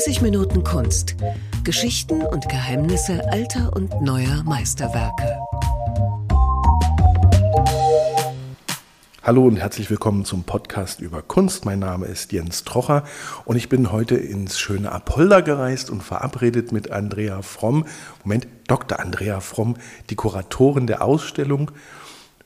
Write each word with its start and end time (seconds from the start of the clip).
30 0.00 0.22
Minuten 0.22 0.64
Kunst. 0.64 1.14
Geschichten 1.62 2.22
und 2.22 2.48
Geheimnisse 2.48 3.20
alter 3.30 3.70
und 3.74 4.00
neuer 4.00 4.42
Meisterwerke. 4.44 5.38
Hallo 9.22 9.44
und 9.44 9.56
herzlich 9.56 9.90
willkommen 9.90 10.24
zum 10.24 10.44
Podcast 10.44 11.00
über 11.00 11.20
Kunst. 11.20 11.66
Mein 11.66 11.80
Name 11.80 12.06
ist 12.06 12.32
Jens 12.32 12.64
Trocher 12.64 13.04
und 13.44 13.56
ich 13.56 13.68
bin 13.68 13.92
heute 13.92 14.14
ins 14.14 14.58
schöne 14.58 14.90
Apolda 14.90 15.40
gereist 15.40 15.90
und 15.90 16.02
verabredet 16.02 16.72
mit 16.72 16.90
Andrea 16.90 17.42
Fromm. 17.42 17.84
Moment, 18.24 18.48
Dr. 18.68 19.00
Andrea 19.00 19.40
Fromm, 19.40 19.76
die 20.08 20.16
Kuratorin 20.16 20.86
der 20.86 21.02
Ausstellung, 21.02 21.72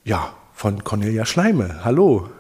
ja, 0.02 0.34
von 0.52 0.82
Cornelia 0.82 1.25
Schleime. 1.25 1.84
Hallo. 1.84 2.30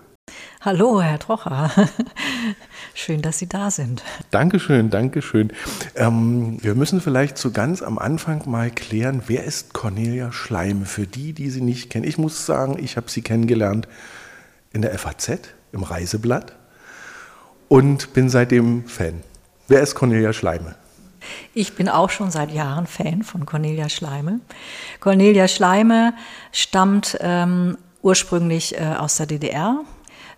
Hallo, 0.60 1.00
Herr 1.00 1.20
Trocher. 1.20 1.70
Schön, 2.96 3.22
dass 3.22 3.40
Sie 3.40 3.48
da 3.48 3.72
sind. 3.72 4.04
Dankeschön, 4.30 4.88
Dankeschön. 4.88 5.52
Ähm, 5.96 6.58
wir 6.62 6.76
müssen 6.76 7.00
vielleicht 7.00 7.36
zu 7.36 7.50
ganz 7.52 7.82
am 7.82 7.98
Anfang 7.98 8.48
mal 8.48 8.70
klären, 8.70 9.24
wer 9.26 9.42
ist 9.42 9.74
Cornelia 9.74 10.30
Schleime? 10.30 10.86
Für 10.86 11.04
die, 11.04 11.32
die 11.32 11.50
sie 11.50 11.60
nicht 11.60 11.90
kennen. 11.90 12.06
Ich 12.06 12.18
muss 12.18 12.46
sagen, 12.46 12.78
ich 12.78 12.96
habe 12.96 13.10
sie 13.10 13.22
kennengelernt 13.22 13.88
in 14.72 14.82
der 14.82 14.96
FAZ, 14.96 15.40
im 15.72 15.82
Reiseblatt 15.82 16.54
und 17.66 18.12
bin 18.12 18.28
seitdem 18.28 18.86
Fan. 18.86 19.22
Wer 19.66 19.80
ist 19.80 19.96
Cornelia 19.96 20.32
Schleime? 20.32 20.76
Ich 21.52 21.74
bin 21.74 21.88
auch 21.88 22.10
schon 22.10 22.30
seit 22.30 22.52
Jahren 22.52 22.86
Fan 22.86 23.24
von 23.24 23.44
Cornelia 23.44 23.88
Schleime. 23.88 24.40
Cornelia 25.00 25.48
Schleime 25.48 26.14
stammt 26.52 27.16
ähm, 27.20 27.76
ursprünglich 28.02 28.78
äh, 28.78 28.84
aus 28.98 29.16
der 29.16 29.26
DDR, 29.26 29.80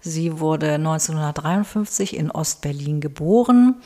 Sie 0.01 0.41
wurde 0.41 0.75
1953 0.75 2.17
in 2.17 2.31
Ostberlin 2.31 3.01
geboren, 3.01 3.77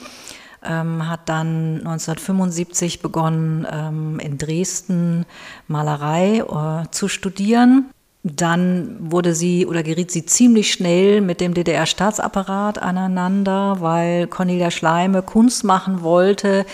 ähm, 0.62 1.08
hat 1.08 1.28
dann 1.28 1.78
1975 1.78 3.00
begonnen, 3.00 3.66
ähm, 3.70 4.18
in 4.18 4.38
Dresden 4.38 5.26
Malerei 5.68 6.38
äh, 6.38 6.90
zu 6.90 7.08
studieren. 7.08 7.90
Dann 8.22 8.96
wurde 9.00 9.34
sie 9.34 9.64
oder 9.64 9.82
geriet 9.82 10.10
sie 10.10 10.26
ziemlich 10.26 10.72
schnell 10.72 11.22
mit 11.22 11.40
dem 11.40 11.54
DDR-Staatsapparat 11.54 12.78
aneinander, 12.78 13.80
weil 13.80 14.26
Cornelia 14.26 14.70
Schleime 14.70 15.22
Kunst 15.22 15.64
machen 15.64 16.02
wollte, 16.02 16.66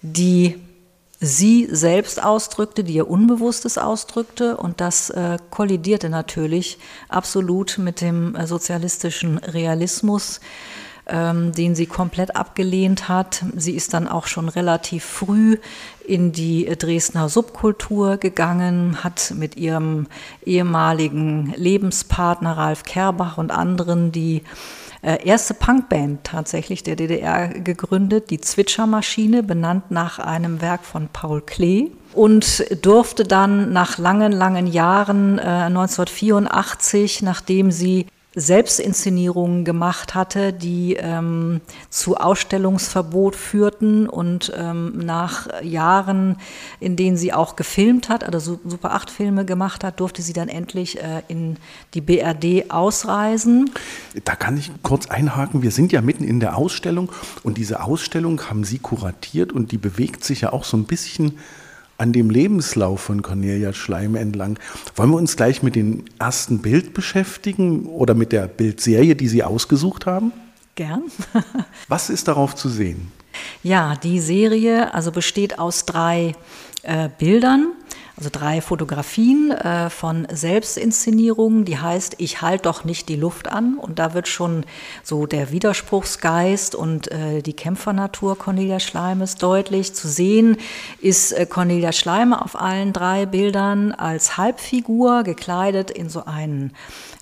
die 0.00 0.56
sie 1.20 1.68
selbst 1.70 2.22
ausdrückte, 2.22 2.84
die 2.84 2.94
ihr 2.94 3.08
Unbewusstes 3.08 3.78
ausdrückte. 3.78 4.56
Und 4.56 4.80
das 4.80 5.10
äh, 5.10 5.38
kollidierte 5.50 6.08
natürlich 6.08 6.78
absolut 7.08 7.78
mit 7.78 8.00
dem 8.00 8.34
äh, 8.34 8.46
sozialistischen 8.46 9.38
Realismus, 9.38 10.40
ähm, 11.06 11.52
den 11.52 11.74
sie 11.74 11.86
komplett 11.86 12.36
abgelehnt 12.36 13.08
hat. 13.08 13.44
Sie 13.56 13.74
ist 13.74 13.94
dann 13.94 14.08
auch 14.08 14.26
schon 14.26 14.48
relativ 14.48 15.04
früh 15.04 15.58
in 16.06 16.32
die 16.32 16.64
Dresdner 16.64 17.28
Subkultur 17.28 18.16
gegangen, 18.16 19.02
hat 19.02 19.32
mit 19.36 19.56
ihrem 19.56 20.06
ehemaligen 20.44 21.52
Lebenspartner 21.56 22.56
Ralf 22.56 22.82
Kerbach 22.84 23.38
und 23.38 23.50
anderen 23.50 24.12
die 24.12 24.42
erste 25.04 25.54
Punkband 25.54 26.24
tatsächlich 26.24 26.82
der 26.82 26.96
DDR 26.96 27.48
gegründet, 27.48 28.30
die 28.30 28.40
Zwitschermaschine, 28.40 29.42
benannt 29.42 29.90
nach 29.90 30.18
einem 30.18 30.60
Werk 30.60 30.84
von 30.84 31.08
Paul 31.12 31.42
Klee 31.42 31.90
und 32.14 32.64
durfte 32.84 33.24
dann 33.24 33.72
nach 33.72 33.98
langen, 33.98 34.32
langen 34.32 34.66
Jahren 34.66 35.38
äh, 35.38 35.42
1984, 35.42 37.22
nachdem 37.22 37.70
sie 37.70 38.06
Selbstinszenierungen 38.34 39.64
gemacht 39.64 40.14
hatte, 40.14 40.52
die 40.52 40.94
ähm, 40.94 41.60
zu 41.88 42.16
Ausstellungsverbot 42.16 43.36
führten 43.36 44.08
und 44.08 44.52
ähm, 44.56 44.98
nach 44.98 45.62
Jahren, 45.62 46.36
in 46.80 46.96
denen 46.96 47.16
sie 47.16 47.32
auch 47.32 47.56
gefilmt 47.56 48.08
hat, 48.08 48.24
also 48.24 48.58
Super 48.64 48.92
8 48.92 49.10
Filme 49.10 49.44
gemacht 49.44 49.84
hat, 49.84 50.00
durfte 50.00 50.22
sie 50.22 50.32
dann 50.32 50.48
endlich 50.48 51.00
äh, 51.00 51.22
in 51.28 51.56
die 51.94 52.00
BRD 52.00 52.70
ausreisen. 52.70 53.70
Da 54.24 54.34
kann 54.34 54.56
ich 54.56 54.72
kurz 54.82 55.06
einhaken. 55.06 55.62
Wir 55.62 55.70
sind 55.70 55.92
ja 55.92 56.00
mitten 56.00 56.24
in 56.24 56.40
der 56.40 56.56
Ausstellung 56.56 57.12
und 57.42 57.56
diese 57.56 57.82
Ausstellung 57.82 58.40
haben 58.48 58.64
Sie 58.64 58.78
kuratiert 58.78 59.52
und 59.52 59.72
die 59.72 59.78
bewegt 59.78 60.24
sich 60.24 60.42
ja 60.42 60.52
auch 60.52 60.64
so 60.64 60.76
ein 60.76 60.84
bisschen 60.84 61.38
an 61.98 62.12
dem 62.12 62.30
Lebenslauf 62.30 63.00
von 63.00 63.22
Cornelia 63.22 63.72
Schleim 63.72 64.16
entlang. 64.16 64.58
Wollen 64.96 65.10
wir 65.10 65.16
uns 65.16 65.36
gleich 65.36 65.62
mit 65.62 65.76
dem 65.76 66.04
ersten 66.18 66.60
Bild 66.60 66.94
beschäftigen 66.94 67.86
oder 67.86 68.14
mit 68.14 68.32
der 68.32 68.46
Bildserie, 68.46 69.14
die 69.14 69.28
Sie 69.28 69.42
ausgesucht 69.42 70.06
haben? 70.06 70.32
Gern. 70.74 71.04
Was 71.88 72.10
ist 72.10 72.28
darauf 72.28 72.54
zu 72.54 72.68
sehen? 72.68 73.12
Ja, 73.62 73.96
die 73.96 74.20
Serie 74.20 74.92
also 74.94 75.12
besteht 75.12 75.58
aus 75.58 75.86
drei 75.86 76.34
äh, 76.82 77.08
Bildern 77.18 77.72
also 78.16 78.30
drei 78.30 78.60
Fotografien 78.60 79.50
äh, 79.50 79.90
von 79.90 80.28
Selbstinszenierungen, 80.30 81.64
die 81.64 81.78
heißt 81.78 82.14
Ich 82.18 82.42
halt 82.42 82.64
doch 82.64 82.84
nicht 82.84 83.08
die 83.08 83.16
Luft 83.16 83.48
an. 83.48 83.76
Und 83.76 83.98
da 83.98 84.14
wird 84.14 84.28
schon 84.28 84.64
so 85.02 85.26
der 85.26 85.50
Widerspruchsgeist 85.50 86.76
und 86.76 87.10
äh, 87.10 87.42
die 87.42 87.54
Kämpfernatur 87.54 88.38
Cornelia 88.38 88.78
Schleimes 88.78 89.34
deutlich. 89.34 89.94
Zu 89.94 90.06
sehen 90.06 90.58
ist 91.00 91.32
äh, 91.32 91.44
Cornelia 91.44 91.92
Schleime 91.92 92.40
auf 92.40 92.60
allen 92.60 92.92
drei 92.92 93.26
Bildern 93.26 93.90
als 93.90 94.36
Halbfigur, 94.36 95.24
gekleidet 95.24 95.90
in 95.90 96.08
so 96.08 96.24
einen 96.24 96.72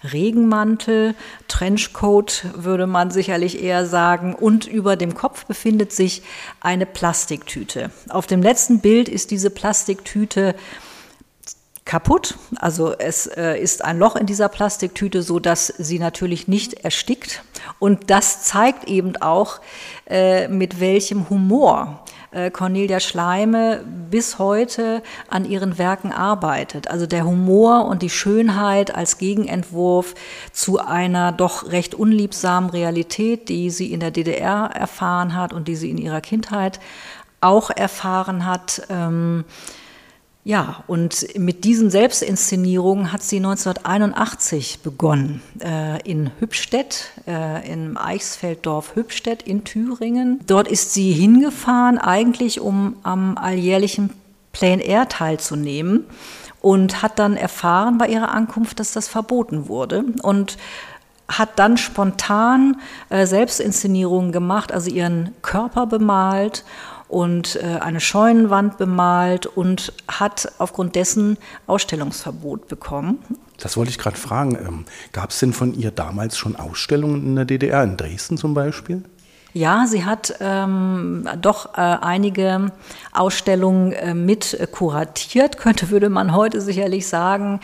Regenmantel, 0.05 1.15
Trenchcoat 1.49 2.47
würde 2.55 2.87
man 2.87 3.11
sicherlich 3.11 3.63
eher 3.63 3.87
sagen, 3.87 4.35
und 4.35 4.67
über 4.67 4.97
dem 4.97 5.15
Kopf 5.15 5.47
befindet 5.47 5.93
sich 5.93 6.23
eine 6.61 6.87
Plastiktüte. 6.87 7.91
Auf 8.09 8.27
dem 8.27 8.43
letzten 8.43 8.81
Bild 8.81 9.09
ist 9.09 9.31
diese 9.31 9.51
Plastiktüte 9.51 10.55
kaputt. 11.85 12.37
Also 12.57 12.95
es 12.97 13.27
äh, 13.27 13.59
ist 13.59 13.85
ein 13.85 13.99
Loch 13.99 14.17
in 14.17 14.27
dieser 14.27 14.49
Plastiktüte, 14.49 15.23
so 15.23 15.41
dass 15.41 15.67
sie 15.67 15.99
natürlich 15.99 16.49
nicht 16.49 16.75
erstickt. 16.85 17.43
Und 17.79 18.11
das 18.11 18.45
zeigt 18.45 18.89
eben 18.89 19.17
auch, 19.17 19.61
äh, 20.09 20.49
mit 20.49 20.81
welchem 20.81 21.29
Humor 21.29 22.05
äh, 22.33 22.51
Cornelia 22.51 23.01
Schleime 23.01 23.85
bis 24.11 24.39
heute 24.39 25.03
an 25.29 25.45
ihren 25.45 25.77
Werken 25.79 26.13
arbeitet. 26.13 26.89
Also 26.89 27.07
der 27.07 27.25
Humor 27.25 27.87
und 27.87 28.03
die 28.03 28.11
Schönheit 28.11 28.95
als 28.95 29.19
Gegenentwurf 29.19 30.15
zu 30.53 30.79
einer 30.79 31.33
doch 31.33 31.71
recht 31.71 31.95
unliebsamen 31.95 32.71
Realität, 32.71 33.49
die 33.49 33.71
sie 33.71 33.93
in 33.93 34.01
der 34.01 34.11
DDR 34.11 34.71
erfahren 34.73 35.37
hat 35.37 35.53
und 35.53 35.69
die 35.69 35.77
sie 35.77 35.91
in 35.91 35.99
ihrer 35.99 36.21
Kindheit 36.21 36.81
auch 37.41 37.71
erfahren 37.71 38.47
hat. 38.47 38.83
Ähm, 38.89 39.45
ja, 40.45 40.83
und 40.89 41.39
mit 41.39 41.63
diesen 41.63 41.89
Selbstinszenierungen 41.89 43.13
hat 43.13 43.23
sie 43.23 43.37
1981 43.37 44.81
begonnen 44.81 45.41
äh, 45.61 46.03
in 46.03 46.33
Hübstedt, 46.41 47.13
äh, 47.29 47.73
im 47.73 47.97
Eichsfelddorf 47.97 48.97
Hübstedt 48.97 49.45
in 49.45 49.63
Thüringen. 49.63 50.41
Dort 50.49 50.67
ist 50.67 50.95
sie 50.95 51.13
hingefahren, 51.13 51.97
eigentlich 51.99 52.61
um 52.61 52.97
am 53.05 53.39
alljährlichen 53.39 54.11
Plein 54.51 54.81
Air 54.81 55.09
teilzunehmen 55.09 56.07
und 56.61 57.03
hat 57.03 57.21
dann 57.21 57.37
erfahren 57.37 57.99
bei 57.99 58.09
ihrer 58.09 58.33
Ankunft, 58.33 58.81
dass 58.81 58.91
das 58.91 59.07
verboten 59.07 59.69
wurde 59.69 60.05
und 60.23 60.59
hat 61.29 61.59
dann 61.61 61.77
spontan 61.77 62.81
äh, 63.11 63.27
Selbstinszenierungen 63.27 64.33
gemacht, 64.33 64.73
also 64.73 64.91
ihren 64.91 65.31
Körper 65.43 65.87
bemalt 65.87 66.65
und 67.13 67.57
äh, 67.57 67.79
eine 67.79 68.01
Scheunenwand 68.01 68.79
bemalt 68.79 69.45
und 69.45 69.93
hat 70.09 70.51
aufgrund 70.57 70.97
dessen 70.97 71.37
Ausstellungsverbot 71.67 72.69
bekommen. 72.69 73.19
Das 73.59 73.77
wollte 73.77 73.91
ich 73.91 73.99
gerade 73.99 74.17
fragen. 74.17 74.57
Ähm, 74.57 74.85
Gab 75.13 75.29
es 75.29 75.39
denn 75.39 75.53
von 75.53 75.75
ihr 75.75 75.91
damals 75.91 76.39
schon 76.39 76.57
Ausstellungen 76.57 77.23
in 77.27 77.37
der 77.37 77.45
DDR, 77.45 77.85
in 77.85 77.99
Dresden 77.99 78.39
zum 78.39 78.55
Beispiel? 78.55 79.03
Ja, 79.55 79.85
sie 79.87 80.07
hat 80.07 80.35
ähm, 80.41 81.29
doch 81.39 81.75
äh, 81.75 81.81
einige 81.81 82.73
Ausstellungen 83.13 83.93
äh, 83.93 84.15
mit 84.15 84.55
äh, 84.55 84.67
kuratiert, 84.67 85.59
könnte, 85.63 85.91
würde 85.91 86.09
man 86.09 86.35
heute 86.35 86.63
sicherlich 86.63 87.07
sagen, 87.07 87.61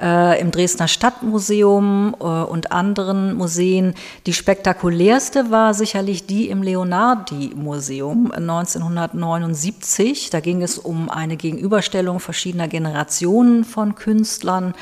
äh, 0.00 0.40
im 0.40 0.52
Dresdner 0.52 0.86
Stadtmuseum 0.86 2.14
äh, 2.20 2.24
und 2.24 2.70
anderen 2.70 3.34
Museen. 3.34 3.94
Die 4.26 4.34
spektakulärste 4.34 5.50
war 5.50 5.74
sicherlich 5.74 6.26
die 6.26 6.48
im 6.48 6.62
Leonardi-Museum 6.62 8.30
1979. 8.30 10.30
Da 10.30 10.38
ging 10.38 10.62
es 10.62 10.78
um 10.78 11.10
eine 11.10 11.36
Gegenüberstellung 11.36 12.20
verschiedener 12.20 12.68
Generationen 12.68 13.64
von 13.64 13.96
Künstlern. 13.96 14.74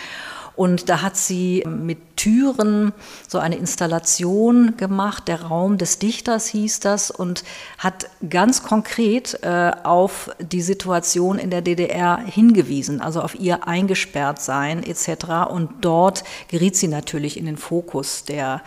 Und 0.61 0.91
da 0.91 1.01
hat 1.01 1.17
sie 1.17 1.65
mit 1.67 2.19
Türen 2.19 2.93
so 3.27 3.39
eine 3.39 3.57
Installation 3.57 4.77
gemacht, 4.77 5.27
der 5.27 5.41
Raum 5.45 5.79
des 5.79 5.99
Dichters 5.99 6.49
hieß 6.49 6.81
das, 6.81 7.11
und 7.11 7.45
hat 7.79 8.11
ganz 8.29 8.63
konkret 8.63 9.43
äh, 9.43 9.73
auf 9.85 10.31
die 10.39 10.61
Situation 10.61 11.39
in 11.39 11.49
der 11.49 11.63
DDR 11.63 12.19
hingewiesen, 12.19 13.01
also 13.01 13.23
auf 13.23 13.41
ihr 13.41 13.67
eingesperrt 13.67 14.43
sein 14.43 14.83
etc. 14.83 15.49
Und 15.49 15.71
dort 15.81 16.25
geriet 16.49 16.77
sie 16.77 16.89
natürlich 16.89 17.39
in 17.39 17.47
den 17.47 17.57
Fokus 17.57 18.25
der 18.25 18.61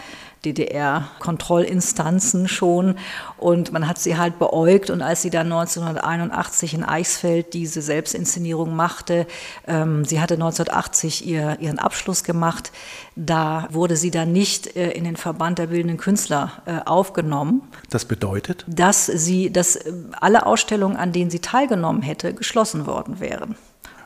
DDR-Kontrollinstanzen 0.45 2.48
schon. 2.48 2.95
Und 3.38 3.72
man 3.72 3.88
hat 3.88 4.00
sie 4.00 4.18
halt 4.18 4.40
beäugt. 4.40 4.90
Und 4.90 5.01
als 5.01 5.22
sie 5.22 5.30
dann 5.30 5.51
1981 5.51 6.74
in 6.74 6.84
Eichsfeld 6.84 7.54
diese 7.54 7.81
Selbstinszenierung 7.81 8.75
machte, 8.75 9.28
ähm, 9.68 10.06
sie 10.06 10.22
hatte 10.22 10.36
1980 10.36 11.25
ihr, 11.25 11.57
ihren 11.60 11.80
Abschluss 11.80 12.24
gemacht, 12.24 12.72
da 13.16 13.68
wurde 13.72 13.95
sie 13.95 14.12
dann 14.12 14.31
nicht 14.31 14.75
äh, 14.75 14.92
in 14.92 15.04
den 15.04 15.18
Verband 15.18 15.60
der 15.60 15.68
bildenden 15.68 15.98
Künstler 15.98 16.51
äh, 16.66 16.80
aufgenommen. 16.86 17.62
Das 17.90 18.06
bedeutet? 18.06 18.66
Dass 18.68 19.06
sie, 19.06 19.51
dass 19.51 19.75
äh, 19.75 19.94
alle 20.19 20.45
Ausstellungen, 20.45 20.98
an 20.98 21.12
denen 21.12 21.30
sie 21.30 21.40
teilgenommen 21.40 22.01
hätte, 22.01 22.34
geschlossen 22.34 22.88
worden 22.88 23.19
wären 23.19 23.56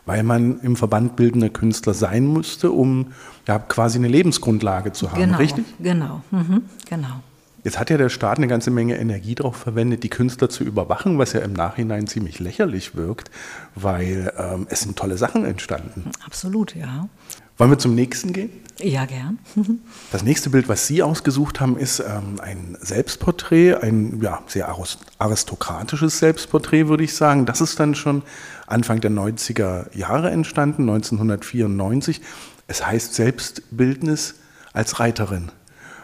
weil 0.08 0.24
man 0.24 0.60
im 0.62 0.76
Verband 0.76 1.16
bildender 1.16 1.50
Künstler 1.50 1.94
sein 1.94 2.26
musste, 2.26 2.72
um 2.72 3.08
ja, 3.48 3.60
quasi 3.60 4.00
eine 4.00 4.08
Lebensgrundlage 4.08 4.94
zu 4.94 5.12
haben, 5.12 5.22
genau, 5.22 5.38
richtig? 5.38 5.66
Genau, 5.80 6.22
mhm, 6.32 6.64
genau. 6.90 7.22
Jetzt 7.64 7.78
hat 7.78 7.90
ja 7.90 7.98
der 7.98 8.08
Staat 8.08 8.38
eine 8.38 8.48
ganze 8.48 8.72
Menge 8.72 8.98
Energie 8.98 9.36
darauf 9.36 9.58
verwendet, 9.58 10.04
die 10.04 10.10
Künstler 10.10 10.50
zu 10.50 10.64
überwachen, 10.64 11.18
was 11.18 11.34
ja 11.34 11.42
im 11.42 11.52
Nachhinein 11.52 12.08
ziemlich 12.08 12.40
lächerlich 12.40 12.96
wirkt, 12.96 13.30
weil 13.76 14.32
ähm, 14.38 14.68
es 14.70 14.82
sind 14.82 14.98
tolle 14.98 15.18
Sachen 15.18 15.44
entstanden. 15.44 16.10
Absolut, 16.26 16.74
ja. 16.76 17.10
Wollen 17.58 17.72
wir 17.72 17.78
zum 17.78 17.94
nächsten 17.94 18.32
gehen? 18.32 18.52
Ja, 18.80 19.06
gern. 19.06 19.40
Das 20.12 20.24
nächste 20.24 20.50
Bild, 20.50 20.70
was 20.70 20.88
Sie 20.88 21.04
ausgesucht 21.04 21.60
haben, 21.60 21.78
ist 21.78 22.00
ähm, 22.00 22.40
ein 22.42 22.78
Selbstporträt, 22.80 23.76
ein 23.76 24.22
ja, 24.22 24.42
sehr 24.48 24.74
aristokratisches 25.18 26.20
Selbstporträt, 26.20 26.88
würde 26.88 27.04
ich 27.04 27.16
sagen. 27.16 27.46
Das 27.46 27.60
ist 27.60 27.80
dann 27.80 27.96
schon 27.96 28.22
Anfang 28.68 29.02
der 29.02 29.12
90er 29.12 29.96
Jahre 29.98 30.30
entstanden, 30.30 30.84
1994. 30.84 32.22
Es 32.68 32.86
heißt 32.86 33.16
Selbstbildnis 33.16 34.36
als 34.74 35.00
Reiterin. 35.00 35.52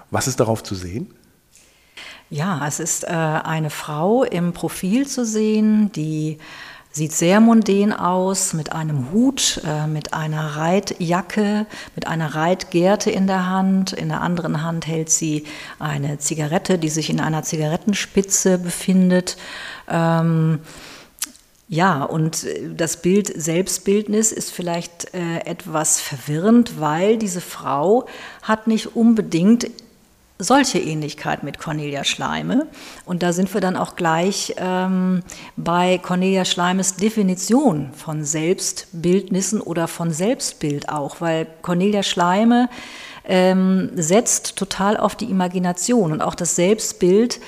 Was 0.10 0.28
ist 0.28 0.40
darauf 0.40 0.64
zu 0.64 0.74
sehen? 0.74 1.14
Ja, 2.30 2.66
es 2.68 2.80
ist 2.80 3.04
äh, 3.04 3.08
eine 3.10 3.70
Frau 3.70 4.24
im 4.24 4.54
Profil 4.54 5.08
zu 5.08 5.26
sehen, 5.26 5.92
die 5.92 6.40
sieht 6.94 7.12
sehr 7.12 7.40
mondän 7.40 7.92
aus, 7.92 8.54
mit 8.54 8.72
einem 8.72 9.12
Hut, 9.12 9.62
äh, 9.68 9.88
mit 9.88 10.14
einer 10.14 10.56
Reitjacke, 10.56 11.66
mit 11.96 12.08
einer 12.08 12.36
Reitgerte 12.36 13.10
in 13.10 13.28
der 13.28 13.50
Hand. 13.50 13.94
In 13.94 14.10
der 14.10 14.22
anderen 14.22 14.62
Hand 14.62 14.88
hält 14.88 15.10
sie 15.10 15.46
eine 15.80 16.20
Zigarette, 16.20 16.78
die 16.78 16.90
sich 16.90 17.10
in 17.10 17.20
einer 17.20 17.44
Zigarettenspitze 17.44 18.60
befindet. 18.60 19.38
Ähm, 19.90 20.60
ja, 21.68 22.04
und 22.04 22.44
äh, 22.44 22.70
das 22.76 23.02
Bild 23.02 23.32
Selbstbildnis 23.36 24.32
ist 24.32 24.52
vielleicht 24.52 25.14
äh, 25.14 25.40
etwas 25.46 26.00
verwirrend, 26.00 26.80
weil 26.80 27.18
diese 27.18 27.42
Frau 27.42 28.06
hat 28.42 28.68
nicht 28.68 28.96
unbedingt 28.96 29.70
solche 30.40 30.80
Ähnlichkeit 30.80 31.44
mit 31.44 31.60
Cornelia 31.60 32.04
Schleime. 32.04 32.68
Und 33.06 33.24
da 33.24 33.34
sind 33.34 33.54
wir 33.54 33.62
dann 33.62 33.78
auch 33.78 33.96
gleich 33.96 34.56
ähm, 34.58 35.24
bei 35.56 36.00
Cornelia 36.00 36.44
Schleimes 36.44 36.96
Definition 36.96 37.92
von 37.94 38.24
Selbstbildnissen 38.24 39.62
oder 39.62 39.88
von 39.88 40.12
Selbstbild 40.12 40.90
auch, 40.90 41.22
weil 41.22 41.48
Cornelia 41.62 42.04
Schleime 42.04 42.70
ähm, 43.26 43.92
setzt 43.96 44.58
total 44.58 44.98
auf 44.98 45.16
die 45.16 45.30
Imagination 45.30 46.12
und 46.12 46.22
auch 46.22 46.36
das 46.36 46.56
Selbstbild 46.56 47.40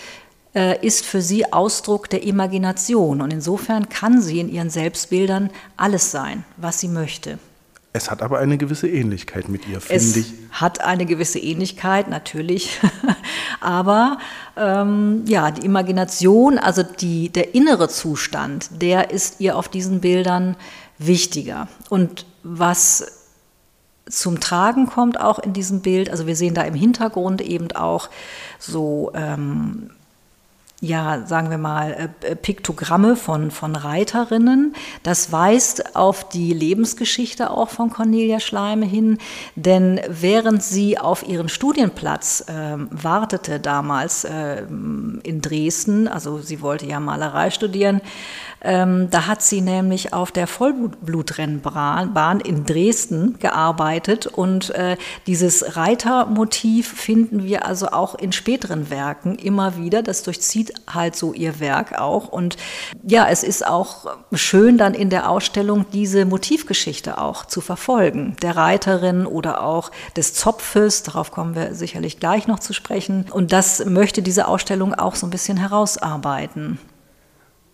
ist 0.55 1.05
für 1.05 1.21
sie 1.21 1.51
Ausdruck 1.51 2.09
der 2.09 2.23
Imagination. 2.23 3.21
Und 3.21 3.33
insofern 3.33 3.89
kann 3.89 4.21
sie 4.21 4.39
in 4.39 4.49
ihren 4.49 4.69
Selbstbildern 4.69 5.49
alles 5.75 6.11
sein, 6.11 6.45
was 6.57 6.79
sie 6.79 6.87
möchte. 6.87 7.39
Es 7.95 8.11
hat 8.11 8.21
aber 8.21 8.39
eine 8.39 8.57
gewisse 8.57 8.89
Ähnlichkeit 8.89 9.47
mit 9.47 9.69
ihr, 9.69 9.79
finde 9.79 10.19
ich. 10.19 10.33
Es 10.51 10.59
hat 10.59 10.81
eine 10.81 11.05
gewisse 11.05 11.39
Ähnlichkeit, 11.39 12.09
natürlich. 12.09 12.81
aber 13.61 14.17
ähm, 14.57 15.23
ja, 15.27 15.49
die 15.51 15.65
Imagination, 15.65 16.57
also 16.57 16.83
die, 16.83 17.29
der 17.29 17.55
innere 17.55 17.87
Zustand, 17.87 18.81
der 18.81 19.11
ist 19.11 19.39
ihr 19.39 19.57
auf 19.57 19.69
diesen 19.69 20.01
Bildern 20.01 20.57
wichtiger. 20.97 21.69
Und 21.87 22.25
was 22.43 23.29
zum 24.09 24.41
Tragen 24.41 24.87
kommt 24.87 25.17
auch 25.17 25.39
in 25.39 25.53
diesem 25.53 25.79
Bild, 25.79 26.09
also 26.09 26.27
wir 26.27 26.35
sehen 26.35 26.53
da 26.53 26.63
im 26.63 26.75
Hintergrund 26.75 27.39
eben 27.39 27.71
auch 27.71 28.09
so 28.59 29.13
ähm, 29.15 29.91
ja, 30.85 31.25
sagen 31.25 31.49
wir 31.49 31.57
mal, 31.57 32.11
äh, 32.21 32.35
Piktogramme 32.35 33.15
von, 33.15 33.51
von 33.51 33.75
Reiterinnen. 33.75 34.75
Das 35.03 35.31
weist 35.31 35.95
auf 35.95 36.29
die 36.29 36.53
Lebensgeschichte 36.53 37.49
auch 37.49 37.69
von 37.69 37.89
Cornelia 37.89 38.39
Schleime 38.39 38.85
hin, 38.85 39.17
denn 39.55 39.99
während 40.07 40.63
sie 40.63 40.97
auf 40.97 41.27
ihren 41.27 41.49
Studienplatz 41.49 42.45
äh, 42.47 42.77
wartete 42.77 43.59
damals 43.59 44.23
äh, 44.25 44.63
in 44.63 45.41
Dresden, 45.41 46.07
also 46.07 46.39
sie 46.39 46.61
wollte 46.61 46.85
ja 46.85 46.99
Malerei 46.99 47.49
studieren, 47.49 48.01
ähm, 48.61 49.09
da 49.11 49.27
hat 49.27 49.41
sie 49.41 49.61
nämlich 49.61 50.13
auf 50.13 50.31
der 50.31 50.47
Vollblutrennbahn 50.47 52.39
in 52.39 52.65
Dresden 52.65 53.37
gearbeitet 53.39 54.27
und 54.27 54.69
äh, 54.71 54.97
dieses 55.27 55.75
Reitermotiv 55.75 56.87
finden 56.87 57.43
wir 57.43 57.65
also 57.65 57.89
auch 57.89 58.15
in 58.15 58.31
späteren 58.31 58.89
Werken 58.89 59.35
immer 59.35 59.77
wieder. 59.77 60.01
Das 60.01 60.23
durchzieht 60.23 60.73
halt 60.91 61.15
so 61.15 61.33
ihr 61.33 61.59
Werk 61.59 61.99
auch. 61.99 62.27
Und 62.29 62.57
ja, 63.03 63.27
es 63.29 63.43
ist 63.43 63.65
auch 63.65 64.07
schön 64.33 64.77
dann 64.77 64.93
in 64.93 65.09
der 65.09 65.29
Ausstellung 65.29 65.85
diese 65.93 66.25
Motivgeschichte 66.25 67.19
auch 67.19 67.45
zu 67.45 67.61
verfolgen. 67.61 68.35
Der 68.41 68.55
Reiterin 68.55 69.25
oder 69.25 69.63
auch 69.63 69.91
des 70.15 70.33
Zopfes, 70.33 71.03
darauf 71.03 71.31
kommen 71.31 71.55
wir 71.55 71.75
sicherlich 71.75 72.19
gleich 72.19 72.47
noch 72.47 72.59
zu 72.59 72.73
sprechen. 72.73 73.25
Und 73.31 73.51
das 73.51 73.85
möchte 73.85 74.21
diese 74.21 74.47
Ausstellung 74.47 74.93
auch 74.93 75.15
so 75.15 75.27
ein 75.27 75.31
bisschen 75.31 75.57
herausarbeiten. 75.57 76.79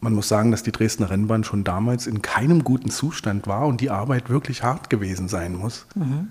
Man 0.02 0.14
muss 0.14 0.28
sagen, 0.28 0.50
dass 0.50 0.64
die 0.64 0.72
Dresdner 0.72 1.12
Rennbahn 1.12 1.44
schon 1.44 1.64
damals 1.64 2.08
in 2.08 2.24
keinem 2.24 2.64
guten 2.64 2.90
Zustand 2.90 3.48
war 3.48 3.68
und 3.68 3.82
die 3.82 3.92
Arbeit 3.92 4.30
wirklich 4.30 4.64
hart 4.64 4.90
gewesen 4.90 5.28
sein 5.28 5.56
muss. 5.56 5.86
Mhm. 5.96 6.30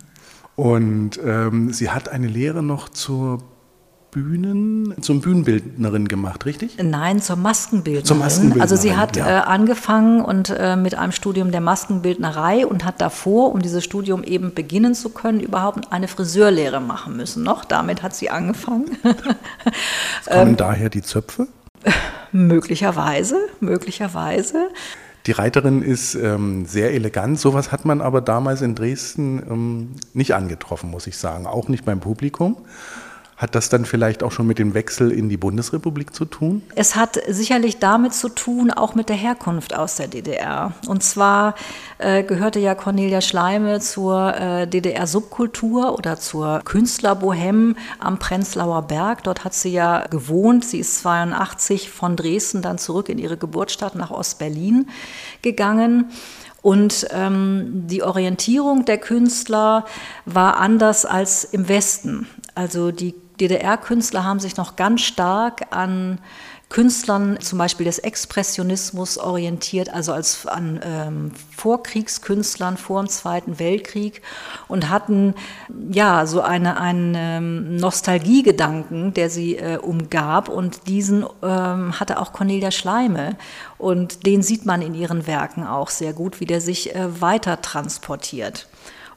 Und 0.56 1.20
ähm, 1.24 1.72
sie 1.72 1.90
hat 1.90 2.08
eine 2.08 2.26
Lehre 2.26 2.64
noch 2.64 2.88
zur 2.88 3.38
Bühnen, 4.10 4.94
zum 5.00 5.20
Bühnenbildnerin 5.20 6.08
gemacht, 6.08 6.44
richtig? 6.46 6.76
Nein, 6.82 7.20
zur 7.20 7.36
Maskenbildnerin. 7.36 8.04
Zur 8.04 8.16
Maskenbildnerin 8.16 8.62
also 8.62 8.74
sie 8.74 8.96
hat 8.96 9.16
ja. 9.16 9.26
äh, 9.26 9.42
angefangen 9.42 10.20
und 10.20 10.50
äh, 10.50 10.74
mit 10.74 10.96
einem 10.96 11.12
Studium 11.12 11.52
der 11.52 11.60
Maskenbildnerei 11.60 12.66
und 12.66 12.84
hat 12.84 13.00
davor, 13.00 13.52
um 13.52 13.62
dieses 13.62 13.84
Studium 13.84 14.24
eben 14.24 14.52
beginnen 14.52 14.94
zu 14.94 15.10
können, 15.10 15.38
überhaupt 15.38 15.92
eine 15.92 16.08
Friseurlehre 16.08 16.80
machen 16.80 17.16
müssen. 17.16 17.44
Noch 17.44 17.64
damit 17.64 18.02
hat 18.02 18.16
sie 18.16 18.30
angefangen. 18.30 18.96
kommen 19.04 20.48
ähm, 20.48 20.56
daher 20.56 20.90
die 20.90 21.02
Zöpfe? 21.02 21.46
Möglicherweise, 22.32 23.36
möglicherweise. 23.60 24.68
Die 25.26 25.32
Reiterin 25.32 25.82
ist 25.82 26.14
ähm, 26.14 26.64
sehr 26.64 26.92
elegant. 26.94 27.38
Sowas 27.38 27.72
hat 27.72 27.84
man 27.84 28.00
aber 28.00 28.20
damals 28.20 28.62
in 28.62 28.74
Dresden 28.74 29.42
ähm, 29.50 29.90
nicht 30.14 30.34
angetroffen, 30.34 30.90
muss 30.90 31.06
ich 31.06 31.18
sagen. 31.18 31.46
Auch 31.46 31.68
nicht 31.68 31.84
beim 31.84 32.00
Publikum. 32.00 32.56
Hat 33.40 33.54
das 33.54 33.70
dann 33.70 33.86
vielleicht 33.86 34.22
auch 34.22 34.32
schon 34.32 34.46
mit 34.46 34.58
dem 34.58 34.74
Wechsel 34.74 35.10
in 35.10 35.30
die 35.30 35.38
Bundesrepublik 35.38 36.14
zu 36.14 36.26
tun? 36.26 36.60
Es 36.74 36.94
hat 36.94 37.18
sicherlich 37.26 37.78
damit 37.78 38.12
zu 38.12 38.28
tun, 38.28 38.70
auch 38.70 38.94
mit 38.94 39.08
der 39.08 39.16
Herkunft 39.16 39.74
aus 39.74 39.94
der 39.94 40.08
DDR. 40.08 40.74
Und 40.86 41.02
zwar 41.02 41.54
äh, 41.96 42.22
gehörte 42.22 42.58
ja 42.58 42.74
Cornelia 42.74 43.22
Schleime 43.22 43.80
zur 43.80 44.34
äh, 44.36 44.66
DDR-Subkultur 44.66 45.96
oder 45.96 46.18
zur 46.18 46.60
Künstlerbohem 46.66 47.76
am 47.98 48.18
Prenzlauer 48.18 48.82
Berg. 48.82 49.24
Dort 49.24 49.42
hat 49.42 49.54
sie 49.54 49.72
ja 49.72 50.06
gewohnt. 50.08 50.66
Sie 50.66 50.80
ist 50.80 50.98
82 50.98 51.88
von 51.88 52.16
Dresden 52.16 52.60
dann 52.60 52.76
zurück 52.76 53.08
in 53.08 53.16
ihre 53.16 53.38
Geburtsstadt 53.38 53.94
nach 53.94 54.10
Ostberlin 54.10 54.90
gegangen. 55.40 56.10
Und 56.60 57.06
ähm, 57.10 57.86
die 57.86 58.02
Orientierung 58.02 58.84
der 58.84 58.98
Künstler 58.98 59.86
war 60.26 60.58
anders 60.58 61.06
als 61.06 61.44
im 61.44 61.70
Westen. 61.70 62.26
Also 62.54 62.92
die 62.92 63.14
DDR-Künstler 63.40 64.24
haben 64.24 64.40
sich 64.40 64.56
noch 64.56 64.76
ganz 64.76 65.00
stark 65.00 65.66
an 65.70 66.18
Künstlern 66.70 67.40
zum 67.40 67.58
Beispiel 67.58 67.84
des 67.84 67.98
Expressionismus 67.98 69.18
orientiert, 69.18 69.92
also 69.92 70.12
als 70.12 70.46
an 70.46 70.80
ähm, 70.84 71.32
Vorkriegskünstlern 71.56 72.76
vor 72.76 73.02
dem 73.02 73.08
Zweiten 73.08 73.58
Weltkrieg 73.58 74.22
und 74.68 74.88
hatten 74.88 75.34
ja 75.90 76.26
so 76.26 76.42
eine, 76.42 76.80
einen 76.80 77.14
ähm, 77.16 77.76
Nostalgiegedanken, 77.76 79.12
der 79.14 79.30
sie 79.30 79.56
äh, 79.56 79.78
umgab 79.78 80.48
und 80.48 80.86
diesen 80.86 81.26
ähm, 81.42 81.98
hatte 81.98 82.20
auch 82.20 82.32
Cornelia 82.32 82.70
Schleime 82.70 83.36
und 83.76 84.24
den 84.24 84.44
sieht 84.44 84.64
man 84.64 84.80
in 84.80 84.94
ihren 84.94 85.26
Werken 85.26 85.66
auch 85.66 85.90
sehr 85.90 86.12
gut, 86.12 86.38
wie 86.38 86.46
der 86.46 86.60
sich 86.60 86.94
äh, 86.94 87.20
weiter 87.20 87.60
transportiert. 87.60 88.68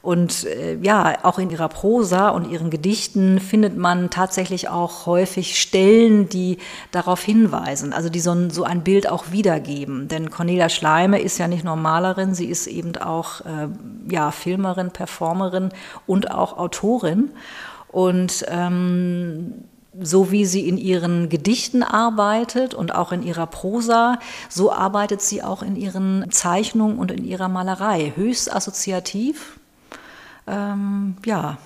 Und 0.03 0.43
äh, 0.43 0.77
ja, 0.81 1.19
auch 1.23 1.39
in 1.39 1.49
ihrer 1.49 1.69
Prosa 1.69 2.27
und 2.27 2.51
ihren 2.51 2.69
Gedichten 2.69 3.39
findet 3.39 3.77
man 3.77 4.09
tatsächlich 4.09 4.67
auch 4.67 5.05
häufig 5.05 5.57
Stellen, 5.57 6.27
die 6.27 6.57
darauf 6.91 7.23
hinweisen, 7.23 7.93
also 7.93 8.09
die 8.09 8.19
so 8.19 8.31
ein, 8.31 8.49
so 8.49 8.65
ein 8.65 8.83
Bild 8.83 9.09
auch 9.09 9.31
wiedergeben. 9.31 10.09
Denn 10.09 10.29
Cornelia 10.29 10.67
Schleime 10.67 11.21
ist 11.21 11.37
ja 11.37 11.47
nicht 11.47 11.63
nur 11.63 11.77
Malerin, 11.77 12.35
sie 12.35 12.47
ist 12.47 12.67
eben 12.67 12.97
auch 12.97 13.41
äh, 13.45 13.69
ja, 14.09 14.31
Filmerin, 14.31 14.91
Performerin 14.91 15.69
und 16.05 16.31
auch 16.31 16.57
Autorin. 16.57 17.31
Und 17.87 18.45
ähm, 18.49 19.53
so 20.01 20.31
wie 20.31 20.43
sie 20.43 20.67
in 20.67 20.77
ihren 20.77 21.29
Gedichten 21.29 21.81
arbeitet 21.81 22.73
und 22.73 22.93
auch 22.93 23.13
in 23.13 23.23
ihrer 23.23 23.47
Prosa, 23.47 24.19
so 24.49 24.69
arbeitet 24.69 25.21
sie 25.21 25.43
auch 25.43 25.63
in 25.63 25.77
ihren 25.77 26.29
Zeichnungen 26.29 26.97
und 26.97 27.09
in 27.09 27.23
ihrer 27.23 27.47
Malerei. 27.47 28.11
Höchst 28.17 28.53
assoziativ. 28.53 29.59
Ähm, 30.47 31.15
ja. 31.25 31.57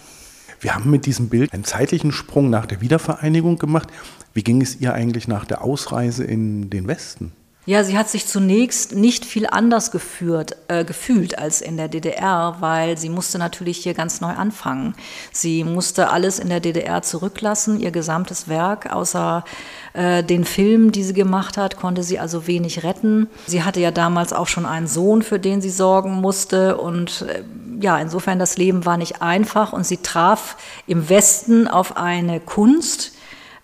Wir 0.60 0.76
haben 0.76 0.90
mit 0.90 1.06
diesem 1.06 1.30
Bild 1.30 1.54
einen 1.54 1.64
zeitlichen 1.64 2.12
Sprung 2.12 2.50
nach 2.50 2.66
der 2.66 2.82
Wiedervereinigung 2.82 3.60
gemacht. 3.60 3.90
Wie 4.34 4.44
ging 4.44 4.62
es 4.62 4.80
ihr 4.80 4.94
eigentlich 4.94 5.28
nach 5.28 5.46
der 5.46 5.64
Ausreise 5.64 6.24
in 6.24 6.70
den 6.70 6.88
Westen? 6.88 7.32
Ja, 7.68 7.84
sie 7.84 7.98
hat 7.98 8.08
sich 8.08 8.26
zunächst 8.26 8.96
nicht 8.96 9.26
viel 9.26 9.46
anders 9.46 9.92
geführt, 9.92 10.56
äh, 10.70 10.86
gefühlt 10.86 11.38
als 11.38 11.60
in 11.60 11.76
der 11.76 11.90
DDR, 11.90 12.56
weil 12.62 12.98
sie 12.98 13.10
musste 13.10 13.38
natürlich 13.40 13.80
hier 13.80 13.94
ganz 13.94 14.22
neu 14.22 14.30
anfangen. 14.30 14.96
Sie 15.34 15.66
musste 15.66 16.10
alles 16.10 16.40
in 16.40 16.48
der 16.48 16.62
DDR 16.62 17.02
zurücklassen, 17.02 17.78
ihr 17.82 17.92
gesamtes 17.92 18.48
Werk, 18.48 18.94
außer 18.94 19.44
äh, 19.92 20.24
den 20.24 20.46
Film, 20.46 20.94
die 20.94 21.04
sie 21.04 21.14
gemacht 21.14 21.58
hat, 21.58 21.76
konnte 21.76 22.04
sie 22.04 22.20
also 22.20 22.48
wenig 22.48 22.86
retten. 22.86 23.28
Sie 23.48 23.64
hatte 23.64 23.82
ja 23.82 23.92
damals 23.92 24.32
auch 24.32 24.48
schon 24.48 24.66
einen 24.66 24.88
Sohn, 24.88 25.22
für 25.22 25.38
den 25.38 25.60
sie 25.60 25.70
sorgen 25.70 26.22
musste 26.22 26.78
und 26.78 27.24
äh, 27.24 27.44
ja, 27.80 27.98
insofern 28.00 28.40
das 28.40 28.58
Leben 28.58 28.86
war 28.86 28.98
nicht 28.98 29.22
einfach 29.22 29.74
und 29.74 29.86
sie 29.86 29.98
traf 29.98 30.58
im 30.88 31.10
Westen 31.10 31.68
auf 31.68 31.98
eine 31.98 32.40
Kunst, 32.40 33.14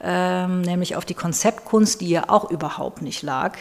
ähm, 0.02 0.62
nämlich 0.62 0.96
auf 0.96 1.06
die 1.06 1.14
Konzeptkunst, 1.14 2.02
die 2.02 2.08
ihr 2.08 2.30
auch 2.30 2.50
überhaupt 2.52 3.02
nicht 3.02 3.24
lag 3.24 3.58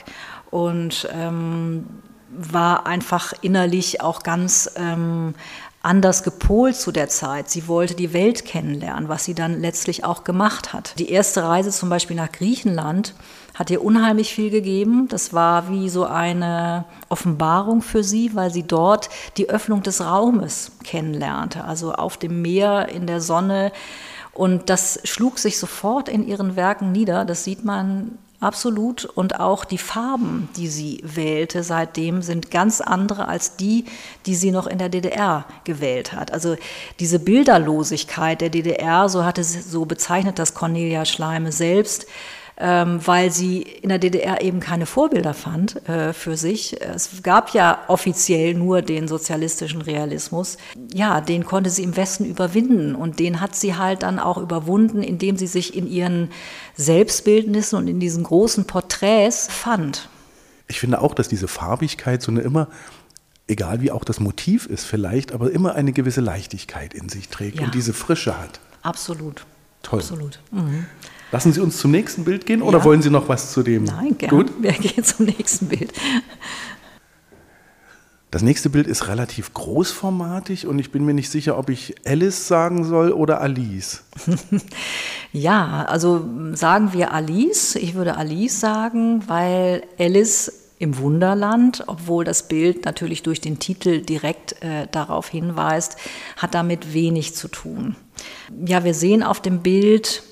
und 0.50 1.08
ähm, 1.12 1.86
war 2.30 2.86
einfach 2.86 3.32
innerlich 3.42 4.00
auch 4.00 4.22
ganz 4.22 4.70
ähm, 4.76 5.34
anders 5.82 6.22
gepolt 6.22 6.76
zu 6.76 6.92
der 6.92 7.08
Zeit. 7.08 7.50
Sie 7.50 7.66
wollte 7.68 7.94
die 7.94 8.12
Welt 8.12 8.44
kennenlernen, 8.44 9.08
was 9.08 9.24
sie 9.24 9.34
dann 9.34 9.60
letztlich 9.60 10.04
auch 10.04 10.24
gemacht 10.24 10.72
hat. 10.72 10.98
Die 10.98 11.10
erste 11.10 11.42
Reise 11.42 11.70
zum 11.70 11.88
Beispiel 11.88 12.16
nach 12.16 12.30
Griechenland 12.30 13.14
hat 13.54 13.70
ihr 13.70 13.84
unheimlich 13.84 14.34
viel 14.34 14.50
gegeben. 14.50 15.08
Das 15.08 15.32
war 15.32 15.68
wie 15.68 15.88
so 15.88 16.04
eine 16.04 16.84
Offenbarung 17.08 17.82
für 17.82 18.04
sie, 18.04 18.34
weil 18.34 18.52
sie 18.52 18.62
dort 18.62 19.10
die 19.36 19.50
Öffnung 19.50 19.82
des 19.82 20.00
Raumes 20.00 20.72
kennenlernte. 20.84 21.64
Also 21.64 21.92
auf 21.92 22.16
dem 22.16 22.42
Meer, 22.42 22.88
in 22.88 23.06
der 23.06 23.20
Sonne, 23.20 23.72
und 24.32 24.70
das 24.70 25.00
schlug 25.04 25.38
sich 25.38 25.58
sofort 25.58 26.08
in 26.08 26.26
ihren 26.26 26.56
Werken 26.56 26.90
nieder. 26.92 27.24
Das 27.24 27.44
sieht 27.44 27.64
man 27.64 28.18
absolut. 28.42 29.04
Und 29.04 29.40
auch 29.40 29.64
die 29.64 29.78
Farben, 29.78 30.48
die 30.56 30.68
sie 30.68 31.00
wählte 31.02 31.62
seitdem, 31.62 32.22
sind 32.22 32.50
ganz 32.50 32.80
andere 32.80 33.28
als 33.28 33.56
die, 33.56 33.84
die 34.26 34.34
sie 34.34 34.50
noch 34.50 34.66
in 34.66 34.78
der 34.78 34.88
DDR 34.88 35.44
gewählt 35.64 36.12
hat. 36.12 36.32
Also 36.32 36.56
diese 37.00 37.18
Bilderlosigkeit 37.18 38.40
der 38.40 38.50
DDR, 38.50 39.08
so 39.08 39.24
hatte 39.24 39.44
so 39.44 39.84
bezeichnet 39.84 40.38
das 40.38 40.54
Cornelia 40.54 41.04
Schleime 41.04 41.52
selbst, 41.52 42.06
weil 42.56 43.30
sie 43.30 43.62
in 43.62 43.88
der 43.88 43.98
DDR 43.98 44.42
eben 44.42 44.60
keine 44.60 44.86
Vorbilder 44.86 45.34
fand 45.34 45.88
äh, 45.88 46.12
für 46.12 46.36
sich. 46.36 46.80
Es 46.80 47.22
gab 47.22 47.50
ja 47.54 47.80
offiziell 47.88 48.54
nur 48.54 48.82
den 48.82 49.08
sozialistischen 49.08 49.82
Realismus. 49.82 50.58
Ja, 50.92 51.20
den 51.20 51.44
konnte 51.44 51.70
sie 51.70 51.82
im 51.82 51.96
Westen 51.96 52.24
überwinden 52.24 52.94
und 52.94 53.18
den 53.18 53.40
hat 53.40 53.54
sie 53.56 53.76
halt 53.76 54.02
dann 54.02 54.18
auch 54.18 54.38
überwunden, 54.38 55.02
indem 55.02 55.36
sie 55.36 55.46
sich 55.46 55.76
in 55.76 55.86
ihren 55.86 56.30
Selbstbildnissen 56.76 57.78
und 57.78 57.88
in 57.88 58.00
diesen 58.00 58.24
großen 58.24 58.66
Porträts 58.66 59.48
fand. 59.50 60.08
Ich 60.68 60.80
finde 60.80 61.00
auch, 61.00 61.14
dass 61.14 61.28
diese 61.28 61.48
Farbigkeit 61.48 62.22
so 62.22 62.30
eine 62.30 62.40
immer 62.40 62.68
egal 63.48 63.80
wie 63.80 63.90
auch 63.90 64.04
das 64.04 64.20
Motiv 64.20 64.66
ist 64.66 64.84
vielleicht, 64.84 65.32
aber 65.32 65.50
immer 65.50 65.74
eine 65.74 65.92
gewisse 65.92 66.20
Leichtigkeit 66.20 66.94
in 66.94 67.08
sich 67.08 67.28
trägt 67.28 67.58
ja. 67.58 67.64
und 67.64 67.74
diese 67.74 67.92
Frische 67.92 68.38
hat. 68.38 68.60
Absolut. 68.82 69.44
Toll. 69.82 70.00
Absolut. 70.00 70.40
Mhm. 70.50 70.86
Lassen 71.32 71.52
Sie 71.52 71.60
uns 71.60 71.78
zum 71.78 71.90
nächsten 71.90 72.24
Bild 72.24 72.44
gehen 72.44 72.60
oder 72.60 72.78
ja. 72.78 72.84
wollen 72.84 73.00
Sie 73.00 73.08
noch 73.08 73.28
was 73.28 73.52
zu 73.52 73.62
dem? 73.62 73.84
Nein, 73.84 74.16
gerne. 74.18 74.36
Gut. 74.36 74.52
Wir 74.60 74.72
gehen 74.72 75.02
zum 75.02 75.24
nächsten 75.26 75.66
Bild. 75.66 75.92
Das 78.30 78.42
nächste 78.42 78.68
Bild 78.70 78.86
ist 78.86 79.08
relativ 79.08 79.52
großformatig 79.52 80.66
und 80.66 80.78
ich 80.78 80.92
bin 80.92 81.04
mir 81.04 81.14
nicht 81.14 81.30
sicher, 81.30 81.58
ob 81.58 81.70
ich 81.70 81.94
Alice 82.06 82.48
sagen 82.48 82.84
soll 82.84 83.12
oder 83.12 83.40
Alice. 83.40 84.04
ja, 85.32 85.84
also 85.86 86.24
sagen 86.52 86.92
wir 86.92 87.12
Alice. 87.12 87.76
Ich 87.76 87.94
würde 87.94 88.16
Alice 88.16 88.60
sagen, 88.60 89.22
weil 89.26 89.84
Alice 89.98 90.52
im 90.78 90.98
Wunderland, 90.98 91.84
obwohl 91.86 92.24
das 92.24 92.48
Bild 92.48 92.84
natürlich 92.84 93.22
durch 93.22 93.40
den 93.40 93.58
Titel 93.58 94.02
direkt 94.02 94.62
äh, 94.62 94.86
darauf 94.90 95.28
hinweist, 95.28 95.96
hat 96.36 96.54
damit 96.54 96.92
wenig 96.92 97.34
zu 97.34 97.48
tun. 97.48 97.96
Ja, 98.66 98.84
wir 98.84 98.92
sehen 98.92 99.22
auf 99.22 99.40
dem 99.40 99.60
Bild 99.60 100.22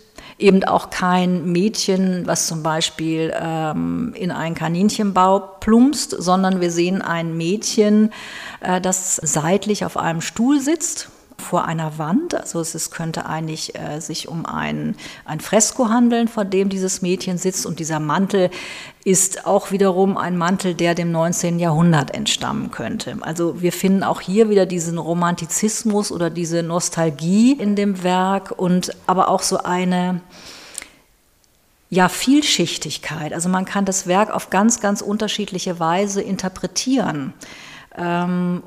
eben 0.40 0.64
auch 0.64 0.90
kein 0.90 1.52
Mädchen, 1.52 2.26
was 2.26 2.46
zum 2.46 2.62
Beispiel 2.62 3.32
ähm, 3.34 4.12
in 4.16 4.30
einen 4.30 4.54
Kaninchenbau 4.54 5.38
plumpst, 5.60 6.10
sondern 6.10 6.60
wir 6.60 6.70
sehen 6.70 7.02
ein 7.02 7.36
Mädchen, 7.36 8.12
äh, 8.60 8.80
das 8.80 9.16
seitlich 9.16 9.84
auf 9.84 9.96
einem 9.96 10.20
Stuhl 10.20 10.60
sitzt 10.60 11.10
vor 11.40 11.64
einer 11.64 11.98
Wand. 11.98 12.34
Also 12.34 12.60
es 12.60 12.74
ist, 12.74 12.90
könnte 12.90 13.26
eigentlich 13.26 13.74
äh, 13.78 14.00
sich 14.00 14.28
um 14.28 14.46
ein, 14.46 14.94
ein 15.24 15.40
Fresko 15.40 15.88
handeln, 15.88 16.28
vor 16.28 16.44
dem 16.44 16.68
dieses 16.68 17.02
Mädchen 17.02 17.38
sitzt. 17.38 17.66
Und 17.66 17.80
dieser 17.80 17.98
Mantel 17.98 18.50
ist 19.04 19.46
auch 19.46 19.72
wiederum 19.72 20.16
ein 20.16 20.36
Mantel, 20.36 20.74
der 20.74 20.94
dem 20.94 21.10
19. 21.10 21.58
Jahrhundert 21.58 22.14
entstammen 22.14 22.70
könnte. 22.70 23.16
Also 23.22 23.60
wir 23.60 23.72
finden 23.72 24.02
auch 24.02 24.20
hier 24.20 24.50
wieder 24.50 24.66
diesen 24.66 24.98
Romantizismus 24.98 26.12
oder 26.12 26.30
diese 26.30 26.62
Nostalgie 26.62 27.52
in 27.52 27.76
dem 27.76 28.02
Werk 28.02 28.52
und 28.56 28.94
aber 29.06 29.28
auch 29.28 29.42
so 29.42 29.58
eine 29.58 30.20
ja, 31.90 32.08
Vielschichtigkeit. 32.08 33.32
Also 33.32 33.48
man 33.48 33.64
kann 33.64 33.84
das 33.84 34.06
Werk 34.06 34.30
auf 34.30 34.48
ganz, 34.48 34.80
ganz 34.80 35.02
unterschiedliche 35.02 35.80
Weise 35.80 36.22
interpretieren. 36.22 37.34
Ähm, 37.96 38.62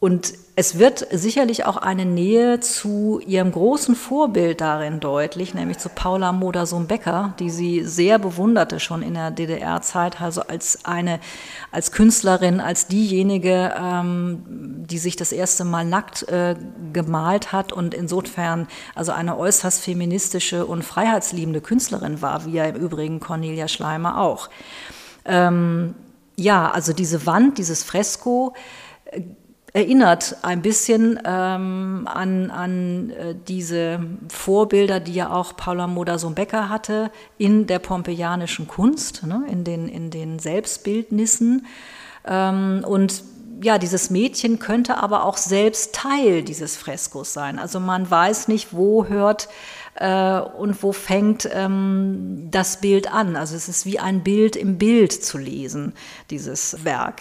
und 0.00 0.34
es 0.58 0.76
wird 0.76 1.06
sicherlich 1.12 1.66
auch 1.66 1.76
eine 1.76 2.04
Nähe 2.04 2.58
zu 2.58 3.20
ihrem 3.24 3.52
großen 3.52 3.94
Vorbild 3.94 4.60
darin 4.60 4.98
deutlich, 4.98 5.54
nämlich 5.54 5.78
zu 5.78 5.88
Paula 5.88 6.32
Modersohn-Becker, 6.32 7.34
die 7.38 7.48
sie 7.48 7.84
sehr 7.84 8.18
bewunderte 8.18 8.80
schon 8.80 9.02
in 9.02 9.14
der 9.14 9.30
DDR-Zeit, 9.30 10.20
also 10.20 10.40
als 10.40 10.84
eine, 10.84 11.20
als 11.70 11.92
Künstlerin, 11.92 12.58
als 12.58 12.88
diejenige, 12.88 13.72
ähm, 13.80 14.42
die 14.48 14.98
sich 14.98 15.14
das 15.14 15.30
erste 15.30 15.64
Mal 15.64 15.84
nackt 15.84 16.24
äh, 16.24 16.56
gemalt 16.92 17.52
hat 17.52 17.72
und 17.72 17.94
insofern 17.94 18.66
also 18.96 19.12
eine 19.12 19.38
äußerst 19.38 19.80
feministische 19.80 20.66
und 20.66 20.82
freiheitsliebende 20.82 21.60
Künstlerin 21.60 22.20
war, 22.20 22.46
wie 22.46 22.54
ja 22.54 22.64
im 22.64 22.74
Übrigen 22.74 23.20
Cornelia 23.20 23.68
Schleimer 23.68 24.20
auch. 24.20 24.50
Ähm, 25.24 25.94
ja, 26.34 26.68
also 26.68 26.92
diese 26.92 27.26
Wand, 27.26 27.58
dieses 27.58 27.84
Fresko, 27.84 28.54
äh, 29.04 29.20
erinnert 29.72 30.36
ein 30.42 30.62
bisschen 30.62 31.20
ähm, 31.24 32.08
an, 32.12 32.50
an 32.50 33.10
äh, 33.10 33.34
diese 33.46 34.00
Vorbilder, 34.28 35.00
die 35.00 35.14
ja 35.14 35.30
auch 35.30 35.56
Paula 35.56 35.86
Modersohn-Becker 35.86 36.68
hatte 36.68 37.10
in 37.36 37.66
der 37.66 37.78
pompeianischen 37.78 38.66
Kunst, 38.66 39.26
ne, 39.26 39.44
in, 39.50 39.64
den, 39.64 39.88
in 39.88 40.10
den 40.10 40.38
Selbstbildnissen. 40.38 41.66
Ähm, 42.26 42.84
und 42.86 43.22
ja, 43.62 43.78
dieses 43.78 44.10
Mädchen 44.10 44.58
könnte 44.58 44.98
aber 44.98 45.24
auch 45.24 45.36
selbst 45.36 45.94
Teil 45.94 46.42
dieses 46.42 46.76
Freskos 46.76 47.32
sein. 47.32 47.58
Also 47.58 47.80
man 47.80 48.08
weiß 48.08 48.48
nicht, 48.48 48.72
wo 48.72 49.06
hört 49.06 49.48
äh, 49.96 50.38
und 50.40 50.82
wo 50.82 50.92
fängt 50.92 51.48
ähm, 51.52 52.48
das 52.50 52.80
Bild 52.80 53.12
an. 53.12 53.36
Also 53.36 53.56
es 53.56 53.68
ist 53.68 53.84
wie 53.84 53.98
ein 53.98 54.22
Bild 54.22 54.54
im 54.56 54.78
Bild 54.78 55.12
zu 55.12 55.38
lesen, 55.38 55.92
dieses 56.30 56.84
Werk. 56.84 57.20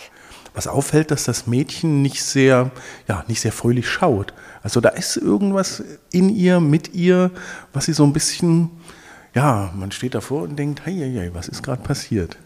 Was 0.58 0.66
auffällt, 0.66 1.12
dass 1.12 1.24
das 1.24 1.46
Mädchen 1.46 2.02
nicht 2.02 2.24
sehr, 2.24 2.72
ja, 3.08 3.24
nicht 3.28 3.42
sehr 3.42 3.52
fröhlich 3.52 3.88
schaut. 3.88 4.34
Also 4.64 4.82
da 4.82 4.90
ist 4.90 5.16
irgendwas 5.16 5.84
in 6.12 6.30
ihr, 6.30 6.60
mit 6.60 6.96
ihr, 6.96 7.30
was 7.74 7.86
sie 7.86 7.94
so 7.94 8.04
ein 8.04 8.12
bisschen, 8.12 8.72
ja, 9.36 9.72
man 9.76 9.92
steht 9.92 10.16
davor 10.16 10.42
und 10.42 10.56
denkt, 10.56 10.82
hey, 10.84 10.96
hey, 10.96 11.14
hey 11.14 11.30
was 11.32 11.48
ist 11.48 11.62
gerade 11.62 11.84
passiert? 11.84 12.38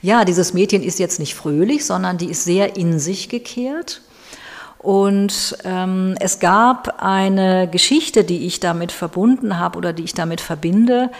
Ja, 0.00 0.24
dieses 0.24 0.54
Mädchen 0.54 0.84
ist 0.84 1.00
jetzt 1.00 1.18
nicht 1.18 1.34
fröhlich, 1.34 1.84
sondern 1.84 2.18
die 2.18 2.30
ist 2.30 2.44
sehr 2.44 2.76
in 2.76 3.00
sich 3.00 3.28
gekehrt. 3.28 4.00
Und 4.78 5.58
ähm, 5.64 6.14
es 6.20 6.38
gab 6.38 7.02
eine 7.02 7.68
Geschichte, 7.68 8.22
die 8.22 8.46
ich 8.46 8.60
damit 8.60 8.92
verbunden 8.92 9.58
habe 9.58 9.76
oder 9.76 9.92
die 9.92 10.04
ich 10.04 10.14
damit 10.14 10.40
verbinde 10.40 11.10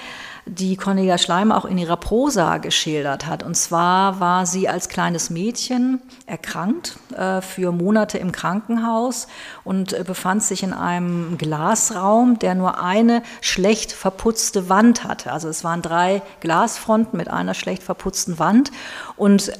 die 0.50 0.76
Cornelia 0.76 1.16
Schleim 1.16 1.52
auch 1.52 1.64
in 1.64 1.78
ihrer 1.78 1.96
Prosa 1.96 2.58
geschildert 2.58 3.26
hat. 3.26 3.44
Und 3.44 3.56
zwar 3.56 4.18
war 4.18 4.46
sie 4.46 4.68
als 4.68 4.88
kleines 4.88 5.30
Mädchen 5.30 6.02
erkrankt, 6.26 6.98
äh, 7.16 7.40
für 7.40 7.70
Monate 7.70 8.18
im 8.18 8.32
Krankenhaus 8.32 9.28
und 9.62 9.92
äh, 9.92 10.02
befand 10.04 10.42
sich 10.42 10.64
in 10.64 10.72
einem 10.72 11.38
Glasraum, 11.38 12.38
der 12.40 12.56
nur 12.56 12.82
eine 12.82 13.22
schlecht 13.40 13.92
verputzte 13.92 14.68
Wand 14.68 15.04
hatte. 15.04 15.32
Also 15.32 15.48
es 15.48 15.62
waren 15.62 15.82
drei 15.82 16.20
Glasfronten 16.40 17.16
mit 17.16 17.28
einer 17.28 17.54
schlecht 17.54 17.84
verputzten 17.84 18.40
Wand. 18.40 18.72
Und 19.16 19.52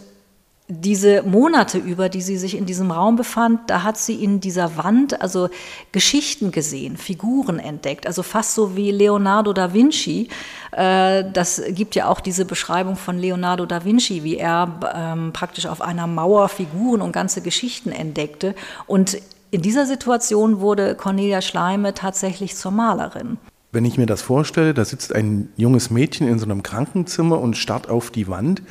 diese 0.70 1.22
Monate 1.24 1.78
über, 1.78 2.08
die 2.08 2.22
sie 2.22 2.36
sich 2.36 2.56
in 2.56 2.64
diesem 2.64 2.92
Raum 2.92 3.16
befand, 3.16 3.68
da 3.68 3.82
hat 3.82 3.98
sie 3.98 4.22
in 4.22 4.40
dieser 4.40 4.76
Wand 4.76 5.20
also 5.20 5.48
Geschichten 5.90 6.52
gesehen, 6.52 6.96
Figuren 6.96 7.58
entdeckt, 7.58 8.06
also 8.06 8.22
fast 8.22 8.54
so 8.54 8.76
wie 8.76 8.92
Leonardo 8.92 9.52
da 9.52 9.74
Vinci. 9.74 10.28
Äh, 10.70 11.24
das 11.32 11.60
gibt 11.70 11.96
ja 11.96 12.08
auch 12.08 12.20
diese 12.20 12.44
Beschreibung 12.44 12.96
von 12.96 13.18
Leonardo 13.18 13.66
da 13.66 13.84
Vinci, 13.84 14.22
wie 14.22 14.36
er 14.36 14.80
ähm, 14.94 15.32
praktisch 15.32 15.66
auf 15.66 15.82
einer 15.82 16.06
Mauer 16.06 16.48
Figuren 16.48 17.02
und 17.02 17.12
ganze 17.12 17.42
Geschichten 17.42 17.90
entdeckte. 17.90 18.54
Und 18.86 19.18
in 19.50 19.62
dieser 19.62 19.86
Situation 19.86 20.60
wurde 20.60 20.94
Cornelia 20.94 21.42
Schleime 21.42 21.94
tatsächlich 21.94 22.54
zur 22.54 22.70
Malerin. 22.70 23.38
Wenn 23.72 23.84
ich 23.84 23.98
mir 23.98 24.06
das 24.06 24.22
vorstelle, 24.22 24.74
da 24.74 24.84
sitzt 24.84 25.14
ein 25.14 25.48
junges 25.56 25.90
Mädchen 25.90 26.26
in 26.28 26.38
so 26.38 26.44
einem 26.44 26.62
Krankenzimmer 26.62 27.40
und 27.40 27.56
starrt 27.56 27.88
auf 27.88 28.10
die 28.10 28.28
Wand 28.28 28.62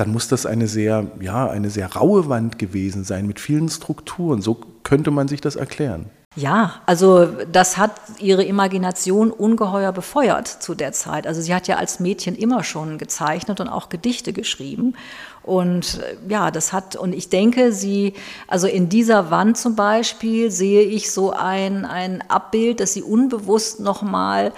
dann 0.00 0.12
muss 0.12 0.28
das 0.28 0.46
eine 0.46 0.66
sehr, 0.66 1.06
ja, 1.20 1.48
eine 1.50 1.68
sehr 1.68 1.94
raue 1.94 2.30
Wand 2.30 2.58
gewesen 2.58 3.04
sein 3.04 3.26
mit 3.26 3.38
vielen 3.38 3.68
Strukturen. 3.68 4.40
So 4.40 4.58
könnte 4.82 5.10
man 5.10 5.28
sich 5.28 5.42
das 5.42 5.56
erklären. 5.56 6.06
Ja, 6.36 6.74
also 6.86 7.26
das 7.52 7.76
hat 7.76 7.90
ihre 8.18 8.44
Imagination 8.44 9.30
ungeheuer 9.30 9.92
befeuert 9.92 10.46
zu 10.46 10.74
der 10.74 10.92
Zeit. 10.92 11.26
Also 11.26 11.42
sie 11.42 11.54
hat 11.54 11.68
ja 11.68 11.76
als 11.76 12.00
Mädchen 12.00 12.34
immer 12.34 12.64
schon 12.64 12.96
gezeichnet 12.96 13.60
und 13.60 13.68
auch 13.68 13.90
Gedichte 13.90 14.32
geschrieben. 14.32 14.94
Und 15.42 15.98
äh, 15.98 16.16
ja, 16.32 16.50
das 16.50 16.72
hat, 16.72 16.96
und 16.96 17.12
ich 17.12 17.28
denke, 17.28 17.72
sie, 17.72 18.14
also 18.46 18.68
in 18.68 18.88
dieser 18.88 19.30
Wand 19.30 19.58
zum 19.58 19.76
Beispiel 19.76 20.50
sehe 20.50 20.82
ich 20.82 21.10
so 21.10 21.32
ein, 21.32 21.84
ein 21.84 22.22
Abbild, 22.28 22.80
das 22.80 22.94
sie 22.94 23.02
unbewusst 23.02 23.80
nochmal, 23.80 24.52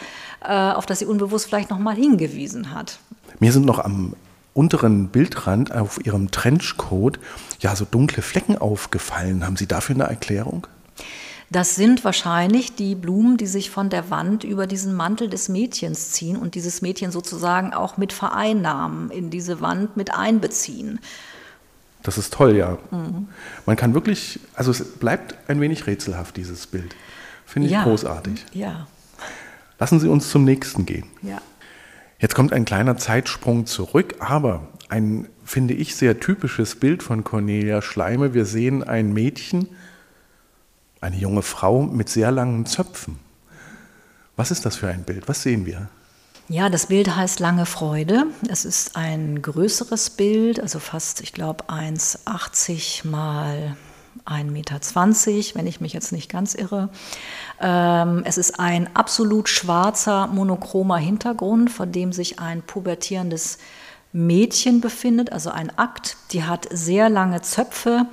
äh, 0.44 0.52
auf 0.52 0.86
das 0.86 1.00
sie 1.00 1.06
unbewusst 1.06 1.46
vielleicht 1.46 1.70
nochmal 1.70 1.96
hingewiesen 1.96 2.72
hat. 2.72 2.98
Mir 3.40 3.50
sind 3.50 3.64
noch 3.64 3.80
am 3.80 4.12
unteren 4.54 5.08
Bildrand 5.08 5.72
auf 5.72 6.04
Ihrem 6.04 6.30
Trenchcoat 6.30 7.18
ja 7.60 7.74
so 7.76 7.84
dunkle 7.84 8.22
Flecken 8.22 8.58
aufgefallen. 8.58 9.44
Haben 9.44 9.56
Sie 9.56 9.66
dafür 9.66 9.94
eine 9.94 10.04
Erklärung? 10.04 10.66
Das 11.50 11.74
sind 11.74 12.02
wahrscheinlich 12.02 12.74
die 12.76 12.94
Blumen, 12.94 13.36
die 13.36 13.46
sich 13.46 13.68
von 13.68 13.90
der 13.90 14.08
Wand 14.08 14.42
über 14.42 14.66
diesen 14.66 14.94
Mantel 14.94 15.28
des 15.28 15.50
Mädchens 15.50 16.12
ziehen 16.12 16.36
und 16.36 16.54
dieses 16.54 16.80
Mädchen 16.80 17.12
sozusagen 17.12 17.74
auch 17.74 17.98
mit 17.98 18.14
vereinnahmen, 18.14 19.10
in 19.10 19.28
diese 19.28 19.60
Wand 19.60 19.94
mit 19.96 20.14
einbeziehen. 20.14 20.98
Das 22.02 22.16
ist 22.16 22.32
toll, 22.32 22.56
ja. 22.56 22.78
Mhm. 22.90 23.28
Man 23.66 23.76
kann 23.76 23.92
wirklich, 23.92 24.40
also 24.54 24.70
es 24.70 24.82
bleibt 24.82 25.36
ein 25.46 25.60
wenig 25.60 25.86
rätselhaft, 25.86 26.38
dieses 26.38 26.66
Bild. 26.66 26.96
Finde 27.44 27.66
ich 27.66 27.72
ja. 27.72 27.82
großartig. 27.84 28.46
Ja. 28.54 28.86
Lassen 29.78 30.00
Sie 30.00 30.08
uns 30.08 30.30
zum 30.30 30.44
nächsten 30.44 30.86
gehen. 30.86 31.04
Ja. 31.20 31.42
Jetzt 32.22 32.36
kommt 32.36 32.52
ein 32.52 32.64
kleiner 32.64 32.96
Zeitsprung 32.96 33.66
zurück, 33.66 34.14
aber 34.20 34.68
ein, 34.88 35.26
finde 35.44 35.74
ich, 35.74 35.96
sehr 35.96 36.20
typisches 36.20 36.76
Bild 36.76 37.02
von 37.02 37.24
Cornelia 37.24 37.82
Schleime. 37.82 38.32
Wir 38.32 38.44
sehen 38.44 38.84
ein 38.84 39.12
Mädchen, 39.12 39.66
eine 41.00 41.16
junge 41.16 41.42
Frau 41.42 41.82
mit 41.82 42.08
sehr 42.08 42.30
langen 42.30 42.64
Zöpfen. 42.64 43.18
Was 44.36 44.52
ist 44.52 44.64
das 44.64 44.76
für 44.76 44.86
ein 44.86 45.02
Bild? 45.02 45.26
Was 45.26 45.42
sehen 45.42 45.66
wir? 45.66 45.88
Ja, 46.48 46.70
das 46.70 46.86
Bild 46.86 47.16
heißt 47.16 47.40
Lange 47.40 47.66
Freude. 47.66 48.26
Es 48.48 48.64
ist 48.64 48.94
ein 48.94 49.42
größeres 49.42 50.10
Bild, 50.10 50.60
also 50.60 50.78
fast, 50.78 51.22
ich 51.22 51.32
glaube, 51.32 51.64
1,80 51.64 53.04
mal 53.08 53.76
1,20 54.26 54.44
Meter, 54.50 55.58
wenn 55.58 55.66
ich 55.66 55.80
mich 55.80 55.92
jetzt 55.92 56.12
nicht 56.12 56.30
ganz 56.30 56.54
irre. 56.54 56.88
Ähm, 57.60 58.22
es 58.24 58.38
ist 58.38 58.58
ein 58.60 58.88
absolut 58.94 59.48
schwarzer, 59.48 60.26
monochromer 60.26 60.98
Hintergrund, 60.98 61.70
vor 61.70 61.86
dem 61.86 62.12
sich 62.12 62.38
ein 62.38 62.62
pubertierendes 62.62 63.58
Mädchen 64.12 64.80
befindet, 64.80 65.32
also 65.32 65.50
ein 65.50 65.76
Akt. 65.78 66.16
Die 66.32 66.44
hat 66.44 66.68
sehr 66.70 67.08
lange 67.08 67.42
Zöpfe, 67.42 68.06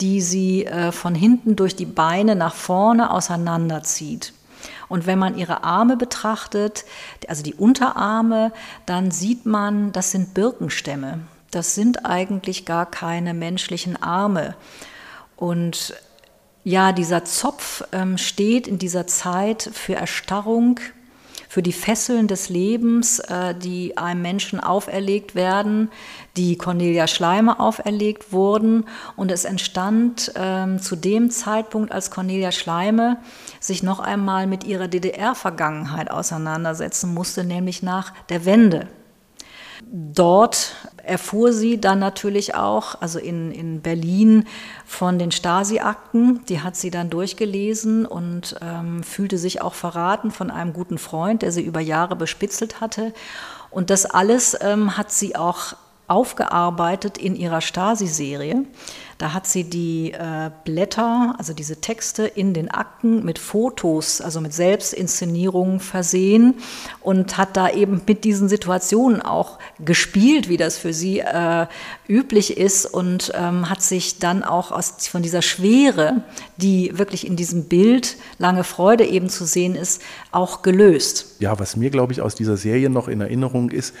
die 0.00 0.20
sie 0.20 0.66
äh, 0.66 0.92
von 0.92 1.14
hinten 1.14 1.56
durch 1.56 1.76
die 1.76 1.86
Beine 1.86 2.36
nach 2.36 2.54
vorne 2.54 3.10
auseinanderzieht. 3.10 4.32
Und 4.88 5.06
wenn 5.06 5.18
man 5.18 5.36
ihre 5.36 5.64
Arme 5.64 5.96
betrachtet, 5.96 6.84
also 7.28 7.42
die 7.42 7.54
Unterarme, 7.54 8.52
dann 8.84 9.10
sieht 9.10 9.46
man, 9.46 9.92
das 9.92 10.10
sind 10.10 10.34
Birkenstämme. 10.34 11.20
Das 11.50 11.74
sind 11.74 12.04
eigentlich 12.04 12.66
gar 12.66 12.86
keine 12.86 13.34
menschlichen 13.34 14.00
Arme. 14.00 14.54
Und 15.36 15.94
ja, 16.64 16.92
dieser 16.92 17.24
Zopf 17.24 17.84
ähm, 17.92 18.18
steht 18.18 18.66
in 18.66 18.78
dieser 18.78 19.06
Zeit 19.06 19.70
für 19.72 19.94
Erstarrung, 19.94 20.80
für 21.48 21.62
die 21.62 21.72
Fesseln 21.72 22.26
des 22.26 22.48
Lebens, 22.48 23.20
äh, 23.20 23.54
die 23.54 23.96
einem 23.96 24.20
Menschen 24.20 24.58
auferlegt 24.58 25.34
werden, 25.34 25.90
die 26.36 26.58
Cornelia 26.58 27.06
Schleimer 27.06 27.60
auferlegt 27.60 28.32
wurden. 28.32 28.84
Und 29.14 29.30
es 29.30 29.44
entstand 29.44 30.32
ähm, 30.34 30.80
zu 30.80 30.96
dem 30.96 31.30
Zeitpunkt, 31.30 31.92
als 31.92 32.10
Cornelia 32.10 32.50
Schleime 32.50 33.18
sich 33.60 33.82
noch 33.82 34.00
einmal 34.00 34.46
mit 34.46 34.64
ihrer 34.64 34.88
DDR-Vergangenheit 34.88 36.10
auseinandersetzen 36.10 37.14
musste, 37.14 37.44
nämlich 37.44 37.82
nach 37.82 38.12
der 38.28 38.44
Wende. 38.44 38.88
Dort 39.88 40.74
erfuhr 41.04 41.52
sie 41.52 41.80
dann 41.80 42.00
natürlich 42.00 42.56
auch, 42.56 43.00
also 43.00 43.20
in, 43.20 43.52
in 43.52 43.82
Berlin, 43.82 44.46
von 44.84 45.18
den 45.18 45.30
Stasi-Akten. 45.30 46.44
Die 46.48 46.60
hat 46.60 46.74
sie 46.74 46.90
dann 46.90 47.08
durchgelesen 47.08 48.04
und 48.04 48.56
ähm, 48.60 49.04
fühlte 49.04 49.38
sich 49.38 49.62
auch 49.62 49.74
verraten 49.74 50.32
von 50.32 50.50
einem 50.50 50.72
guten 50.72 50.98
Freund, 50.98 51.42
der 51.42 51.52
sie 51.52 51.62
über 51.62 51.80
Jahre 51.80 52.16
bespitzelt 52.16 52.80
hatte. 52.80 53.14
Und 53.70 53.90
das 53.90 54.06
alles 54.06 54.56
ähm, 54.60 54.96
hat 54.96 55.12
sie 55.12 55.36
auch 55.36 55.76
aufgearbeitet 56.08 57.18
in 57.18 57.36
ihrer 57.36 57.60
Stasi-Serie. 57.60 58.64
Da 59.18 59.32
hat 59.32 59.46
sie 59.46 59.64
die 59.64 60.12
äh, 60.12 60.50
Blätter, 60.64 61.34
also 61.38 61.54
diese 61.54 61.80
Texte 61.80 62.26
in 62.26 62.52
den 62.52 62.70
Akten 62.70 63.24
mit 63.24 63.38
Fotos, 63.38 64.20
also 64.20 64.40
mit 64.42 64.52
Selbstinszenierungen 64.52 65.80
versehen 65.80 66.54
und 67.00 67.38
hat 67.38 67.56
da 67.56 67.70
eben 67.70 68.02
mit 68.06 68.24
diesen 68.24 68.48
Situationen 68.48 69.22
auch 69.22 69.58
gespielt, 69.82 70.48
wie 70.50 70.58
das 70.58 70.76
für 70.76 70.92
sie 70.92 71.20
äh, 71.20 71.66
üblich 72.08 72.58
ist 72.58 72.84
und 72.84 73.32
ähm, 73.34 73.70
hat 73.70 73.80
sich 73.80 74.18
dann 74.18 74.42
auch 74.42 74.70
aus, 74.70 75.08
von 75.08 75.22
dieser 75.22 75.42
Schwere, 75.42 76.22
die 76.58 76.98
wirklich 76.98 77.26
in 77.26 77.36
diesem 77.36 77.64
Bild 77.64 78.16
lange 78.38 78.64
Freude 78.64 79.06
eben 79.06 79.30
zu 79.30 79.46
sehen 79.46 79.76
ist, 79.76 80.02
auch 80.30 80.60
gelöst. 80.60 81.36
Ja, 81.38 81.58
was 81.58 81.76
mir, 81.76 81.88
glaube 81.88 82.12
ich, 82.12 82.20
aus 82.20 82.34
dieser 82.34 82.58
Serie 82.58 82.90
noch 82.90 83.08
in 83.08 83.22
Erinnerung 83.22 83.70
ist, 83.70 83.94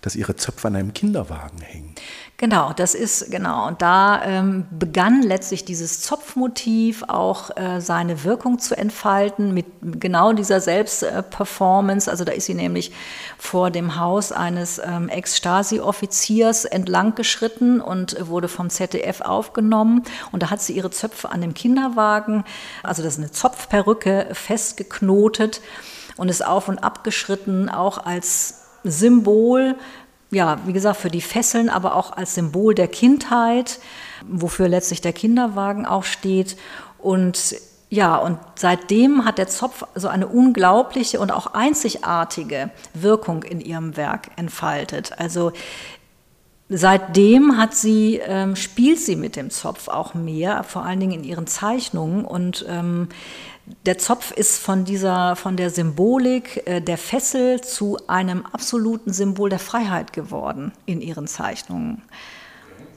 dass 0.00 0.16
ihre 0.16 0.36
Zöpfe 0.36 0.68
an 0.68 0.76
einem 0.76 0.94
Kinderwagen 0.94 1.60
hängen. 1.60 1.94
Genau, 2.40 2.72
das 2.72 2.94
ist 2.94 3.30
genau. 3.30 3.68
Und 3.68 3.82
da 3.82 4.24
ähm, 4.24 4.66
begann 4.70 5.20
letztlich 5.20 5.66
dieses 5.66 6.00
Zopfmotiv 6.00 7.04
auch 7.06 7.54
äh, 7.54 7.82
seine 7.82 8.24
Wirkung 8.24 8.58
zu 8.58 8.78
entfalten 8.78 9.52
mit 9.52 9.66
genau 9.82 10.32
dieser 10.32 10.58
Selbstperformance. 10.62 12.10
also 12.10 12.24
da 12.24 12.32
ist 12.32 12.46
sie 12.46 12.54
nämlich 12.54 12.92
vor 13.36 13.70
dem 13.70 14.00
Haus 14.00 14.32
eines 14.32 14.80
ähm, 14.82 15.10
Ex-Stasi-Offiziers 15.10 16.64
entlang 16.64 17.14
geschritten 17.14 17.82
und 17.82 18.16
wurde 18.26 18.48
vom 18.48 18.70
ZDF 18.70 19.20
aufgenommen. 19.20 20.04
Und 20.32 20.42
da 20.42 20.48
hat 20.48 20.62
sie 20.62 20.72
ihre 20.72 20.90
Zöpfe 20.90 21.30
an 21.30 21.42
dem 21.42 21.52
Kinderwagen, 21.52 22.44
also 22.82 23.02
das 23.02 23.14
ist 23.14 23.18
eine 23.18 23.32
Zopfperücke, 23.32 24.28
festgeknotet 24.32 25.60
und 26.16 26.30
ist 26.30 26.46
auf 26.46 26.68
und 26.68 26.78
ab 26.78 27.04
geschritten, 27.04 27.68
auch 27.68 27.98
als 27.98 28.59
Symbol 28.84 29.76
ja, 30.30 30.58
wie 30.64 30.72
gesagt, 30.72 31.00
für 31.00 31.10
die 31.10 31.20
Fesseln, 31.20 31.68
aber 31.68 31.96
auch 31.96 32.16
als 32.16 32.34
Symbol 32.34 32.74
der 32.74 32.88
Kindheit, 32.88 33.80
wofür 34.28 34.68
letztlich 34.68 35.00
der 35.00 35.12
Kinderwagen 35.12 35.86
auch 35.86 36.04
steht. 36.04 36.56
Und 36.98 37.56
ja, 37.88 38.16
und 38.16 38.38
seitdem 38.54 39.24
hat 39.24 39.38
der 39.38 39.48
Zopf 39.48 39.84
so 39.96 40.06
eine 40.06 40.28
unglaubliche 40.28 41.18
und 41.18 41.32
auch 41.32 41.48
einzigartige 41.54 42.70
Wirkung 42.94 43.42
in 43.42 43.60
ihrem 43.60 43.96
Werk 43.96 44.28
entfaltet. 44.36 45.18
Also 45.18 45.52
seitdem 46.70 47.58
hat 47.58 47.74
sie, 47.74 48.20
ähm, 48.24 48.54
spielt 48.56 49.00
sie 49.00 49.16
mit 49.16 49.36
dem 49.36 49.50
Zopf 49.50 49.88
auch 49.88 50.14
mehr, 50.14 50.62
vor 50.62 50.84
allen 50.84 51.00
Dingen 51.00 51.12
in 51.12 51.24
ihren 51.24 51.46
Zeichnungen. 51.46 52.24
Und 52.24 52.64
ähm, 52.68 53.08
der 53.86 53.98
Zopf 53.98 54.30
ist 54.30 54.58
von 54.58 54.84
dieser, 54.84 55.36
von 55.36 55.56
der 55.56 55.70
Symbolik 55.70 56.62
äh, 56.66 56.80
der 56.80 56.96
Fessel 56.96 57.60
zu 57.60 57.98
einem 58.06 58.46
absoluten 58.46 59.12
Symbol 59.12 59.50
der 59.50 59.58
Freiheit 59.58 60.12
geworden 60.12 60.72
in 60.86 61.00
ihren 61.00 61.26
Zeichnungen. 61.26 62.02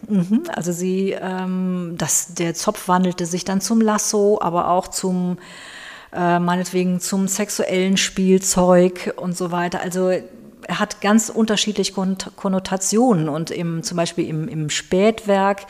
Mhm, 0.07 0.43
also 0.53 0.71
sie, 0.71 1.11
ähm, 1.11 1.95
das, 1.97 2.35
der 2.35 2.53
Zopf 2.53 2.87
wandelte 2.87 3.25
sich 3.25 3.43
dann 3.43 3.61
zum 3.61 3.81
Lasso, 3.81 4.39
aber 4.41 4.69
auch 4.69 4.87
zum, 4.87 5.37
äh, 6.11 6.39
meinetwegen 6.39 6.99
zum 6.99 7.27
sexuellen 7.27 7.97
Spielzeug 7.97 9.13
und 9.17 9.35
so 9.35 9.51
weiter. 9.51 9.81
Also 9.81 10.11
hat 10.69 11.01
ganz 11.01 11.29
unterschiedliche 11.29 11.93
Konnotationen 11.93 13.29
und 13.29 13.51
im, 13.51 13.83
zum 13.83 13.97
Beispiel 13.97 14.27
im, 14.27 14.47
im 14.47 14.69
Spätwerk 14.69 15.65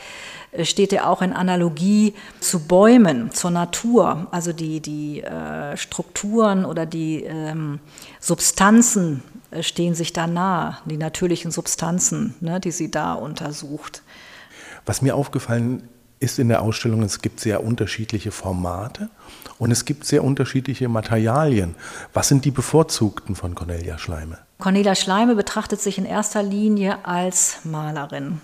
äh, 0.52 0.64
steht 0.64 0.92
er 0.92 1.08
auch 1.08 1.22
in 1.22 1.32
Analogie 1.32 2.14
zu 2.40 2.60
Bäumen, 2.60 3.30
zur 3.32 3.50
Natur. 3.50 4.26
Also 4.30 4.52
die, 4.52 4.80
die 4.80 5.22
äh, 5.22 5.76
Strukturen 5.76 6.64
oder 6.64 6.86
die 6.86 7.24
ähm, 7.24 7.80
Substanzen 8.20 9.22
äh, 9.50 9.62
stehen 9.62 9.94
sich 9.94 10.12
da 10.12 10.26
nahe, 10.26 10.78
die 10.84 10.96
natürlichen 10.96 11.50
Substanzen, 11.50 12.34
ne, 12.40 12.60
die 12.60 12.70
sie 12.70 12.90
da 12.90 13.14
untersucht. 13.14 14.02
Was 14.86 15.02
mir 15.02 15.14
aufgefallen 15.14 15.88
ist 16.20 16.38
in 16.38 16.48
der 16.48 16.62
Ausstellung, 16.62 17.02
es 17.02 17.20
gibt 17.20 17.40
sehr 17.40 17.64
unterschiedliche 17.64 18.30
Formate 18.30 19.08
und 19.58 19.70
es 19.70 19.84
gibt 19.84 20.04
sehr 20.04 20.24
unterschiedliche 20.24 20.88
Materialien. 20.88 21.74
Was 22.12 22.28
sind 22.28 22.44
die 22.44 22.50
bevorzugten 22.50 23.36
von 23.36 23.54
Cornelia 23.54 23.98
Schleime? 23.98 24.38
Cornelia 24.58 24.94
Schleime 24.94 25.34
betrachtet 25.34 25.80
sich 25.80 25.98
in 25.98 26.06
erster 26.06 26.42
Linie 26.42 27.04
als 27.04 27.58
Malerin, 27.64 28.40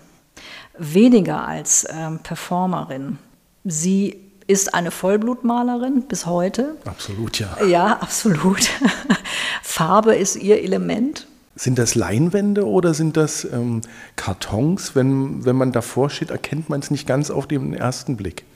weniger 0.76 1.46
als 1.46 1.86
ähm, 1.90 2.18
Performerin. 2.18 3.18
Sie 3.64 4.16
ist 4.46 4.74
eine 4.74 4.90
Vollblutmalerin 4.90 6.02
bis 6.08 6.26
heute. 6.26 6.76
Absolut, 6.84 7.38
ja. 7.38 7.56
Ja, 7.64 7.98
absolut. 8.00 8.68
Farbe 9.62 10.16
ist 10.16 10.36
ihr 10.36 10.62
Element. 10.62 11.26
Sind 11.60 11.78
das 11.78 11.94
Leinwände 11.94 12.66
oder 12.66 12.94
sind 12.94 13.18
das 13.18 13.44
ähm, 13.44 13.82
Kartons? 14.16 14.96
Wenn, 14.96 15.44
wenn 15.44 15.56
man 15.56 15.72
davor 15.72 16.08
steht, 16.08 16.30
erkennt 16.30 16.70
man 16.70 16.80
es 16.80 16.90
nicht 16.90 17.06
ganz 17.06 17.30
auf 17.30 17.46
den 17.46 17.74
ersten 17.74 18.16
Blick. 18.16 18.46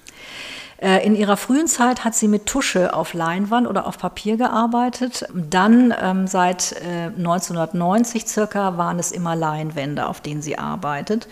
Äh, 0.79 1.05
in 1.05 1.15
ihrer 1.15 1.37
frühen 1.37 1.67
Zeit 1.67 2.07
hat 2.07 2.15
sie 2.15 2.29
mit 2.29 2.47
Tusche 2.47 2.95
auf 2.95 3.13
Leinwand 3.13 3.67
oder 3.67 3.87
auf 3.87 3.99
Papier 3.99 4.39
gearbeitet. 4.39 5.27
Dann 5.35 5.93
ähm, 6.01 6.27
seit 6.27 6.77
äh, 6.81 7.11
1990 7.15 8.27
circa 8.27 8.79
waren 8.79 8.99
es 8.99 9.13
immer 9.13 9.37
Leinwände, 9.37 10.07
auf 10.07 10.23
denen 10.23 10.41
sie 10.41 10.57
arbeitet. 10.57 11.29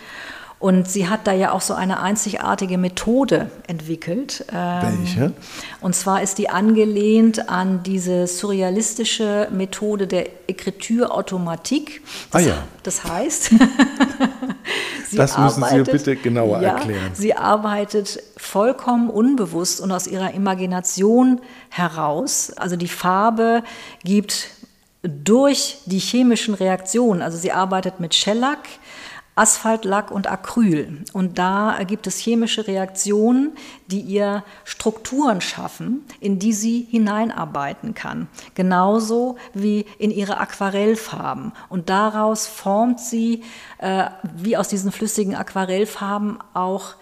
Und 0.63 0.87
sie 0.87 1.09
hat 1.09 1.27
da 1.27 1.33
ja 1.33 1.51
auch 1.51 1.59
so 1.59 1.73
eine 1.73 1.99
einzigartige 1.99 2.77
Methode 2.77 3.51
entwickelt. 3.67 4.45
Ähm, 4.49 4.99
Welche? 4.99 5.33
Und 5.81 5.93
zwar 5.93 6.21
ist 6.21 6.37
die 6.37 6.49
angelehnt 6.49 7.49
an 7.49 7.83
diese 7.83 8.27
surrealistische 8.27 9.49
Methode 9.51 10.07
der. 10.07 10.27
Das, 10.47 10.65
ah 12.31 12.39
ja. 12.39 12.63
Das 12.83 13.03
heißt, 13.03 13.43
sie 15.09 15.17
das 15.17 15.37
müssen 15.37 15.63
arbeitet, 15.63 15.85
Sie 15.85 15.91
bitte 15.91 16.15
genauer 16.15 16.61
ja, 16.61 16.77
erklären. 16.77 17.11
Sie 17.11 17.35
arbeitet 17.35 18.23
vollkommen 18.37 19.09
unbewusst 19.09 19.81
und 19.81 19.91
aus 19.91 20.07
ihrer 20.07 20.33
Imagination 20.33 21.41
heraus. 21.67 22.53
Also 22.55 22.77
die 22.77 22.87
Farbe 22.87 23.63
gibt 24.05 24.47
durch 25.03 25.79
die 25.85 25.99
chemischen 25.99 26.53
Reaktionen, 26.53 27.21
also 27.21 27.37
sie 27.37 27.51
arbeitet 27.51 27.99
mit 27.99 28.15
Shellac, 28.15 28.59
Asphaltlack 29.35 30.11
und 30.11 30.27
Acryl. 30.27 31.03
Und 31.13 31.39
da 31.39 31.79
gibt 31.87 32.05
es 32.07 32.19
chemische 32.19 32.67
Reaktionen, 32.67 33.53
die 33.87 34.01
ihr 34.01 34.43
Strukturen 34.63 35.41
schaffen, 35.41 36.05
in 36.19 36.37
die 36.39 36.53
sie 36.53 36.87
hineinarbeiten 36.89 37.93
kann. 37.93 38.27
Genauso 38.53 39.37
wie 39.53 39.85
in 39.97 40.11
ihre 40.11 40.37
Aquarellfarben. 40.37 41.51
Und 41.69 41.89
daraus 41.89 42.47
formt 42.47 42.99
sie, 42.99 43.43
äh, 43.79 44.05
wie 44.35 44.55
aus 44.55 44.67
diesen 44.67 44.91
flüssigen 44.91 45.35
Aquarellfarben, 45.35 46.37
auch 46.53 46.95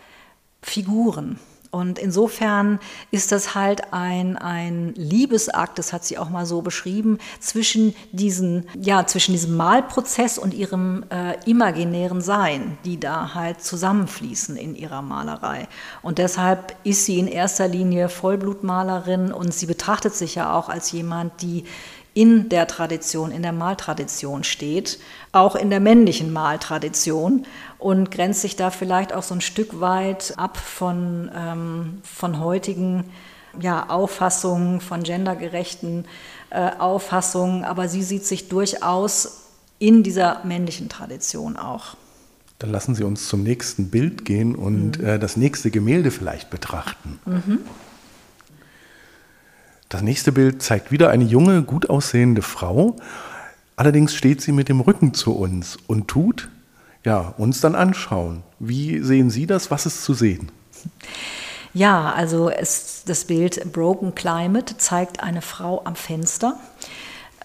Figuren. 0.61 1.39
Und 1.71 1.99
insofern 1.99 2.79
ist 3.11 3.31
das 3.31 3.55
halt 3.55 3.93
ein, 3.93 4.37
ein 4.37 4.93
Liebesakt, 4.95 5.79
das 5.79 5.93
hat 5.93 6.03
sie 6.03 6.17
auch 6.17 6.29
mal 6.29 6.45
so 6.45 6.61
beschrieben, 6.61 7.17
zwischen, 7.39 7.95
diesen, 8.11 8.67
ja, 8.77 9.07
zwischen 9.07 9.31
diesem 9.31 9.55
Malprozess 9.55 10.37
und 10.37 10.53
ihrem 10.53 11.05
äh, 11.09 11.37
imaginären 11.49 12.19
Sein, 12.19 12.77
die 12.83 12.99
da 12.99 13.33
halt 13.33 13.61
zusammenfließen 13.61 14.57
in 14.57 14.75
ihrer 14.75 15.01
Malerei. 15.01 15.69
Und 16.01 16.17
deshalb 16.17 16.75
ist 16.83 17.05
sie 17.05 17.19
in 17.19 17.27
erster 17.27 17.69
Linie 17.69 18.09
Vollblutmalerin 18.09 19.31
und 19.31 19.53
sie 19.53 19.65
betrachtet 19.65 20.13
sich 20.13 20.35
ja 20.35 20.53
auch 20.53 20.67
als 20.67 20.91
jemand, 20.91 21.41
die 21.41 21.63
in 22.13 22.49
der 22.49 22.67
Tradition, 22.67 23.31
in 23.31 23.41
der 23.41 23.53
Maltradition 23.53 24.43
steht, 24.43 24.99
auch 25.31 25.55
in 25.55 25.69
der 25.69 25.79
männlichen 25.79 26.33
Maltradition 26.33 27.45
und 27.79 28.11
grenzt 28.11 28.41
sich 28.41 28.55
da 28.55 28.69
vielleicht 28.69 29.13
auch 29.13 29.23
so 29.23 29.33
ein 29.33 29.41
Stück 29.41 29.79
weit 29.79 30.33
ab 30.37 30.57
von, 30.57 31.31
ähm, 31.33 32.01
von 32.03 32.39
heutigen 32.39 33.05
ja, 33.59 33.89
Auffassungen, 33.89 34.81
von 34.81 35.03
gendergerechten 35.03 36.05
äh, 36.49 36.71
Auffassungen, 36.77 37.63
aber 37.63 37.87
sie 37.87 38.03
sieht 38.03 38.25
sich 38.25 38.49
durchaus 38.49 39.47
in 39.79 40.03
dieser 40.03 40.43
männlichen 40.43 40.89
Tradition 40.89 41.57
auch. 41.57 41.95
Dann 42.59 42.71
lassen 42.71 42.93
Sie 42.93 43.03
uns 43.03 43.27
zum 43.27 43.41
nächsten 43.41 43.89
Bild 43.89 44.23
gehen 44.23 44.53
und 44.53 44.99
mhm. 44.99 45.05
äh, 45.05 45.19
das 45.19 45.35
nächste 45.35 45.71
Gemälde 45.71 46.11
vielleicht 46.11 46.49
betrachten. 46.51 47.19
Mhm. 47.25 47.59
Das 49.91 50.01
nächste 50.01 50.31
Bild 50.31 50.63
zeigt 50.63 50.93
wieder 50.93 51.09
eine 51.09 51.25
junge, 51.25 51.63
gut 51.63 51.89
aussehende 51.89 52.41
Frau. 52.41 52.95
Allerdings 53.75 54.15
steht 54.15 54.41
sie 54.41 54.53
mit 54.53 54.69
dem 54.69 54.79
Rücken 54.79 55.13
zu 55.13 55.35
uns 55.35 55.77
und 55.85 56.07
tut, 56.07 56.49
ja, 57.03 57.33
uns 57.37 57.59
dann 57.59 57.75
anschauen. 57.75 58.41
Wie 58.57 58.99
sehen 58.99 59.29
Sie 59.29 59.47
das? 59.47 59.69
Was 59.69 59.85
ist 59.85 60.05
zu 60.05 60.13
sehen? 60.13 60.49
Ja, 61.73 62.13
also 62.13 62.49
es, 62.49 63.03
das 63.05 63.25
Bild 63.25 63.73
Broken 63.73 64.15
Climate 64.15 64.77
zeigt 64.77 65.21
eine 65.21 65.41
Frau 65.41 65.81
am 65.83 65.97
Fenster 65.97 66.57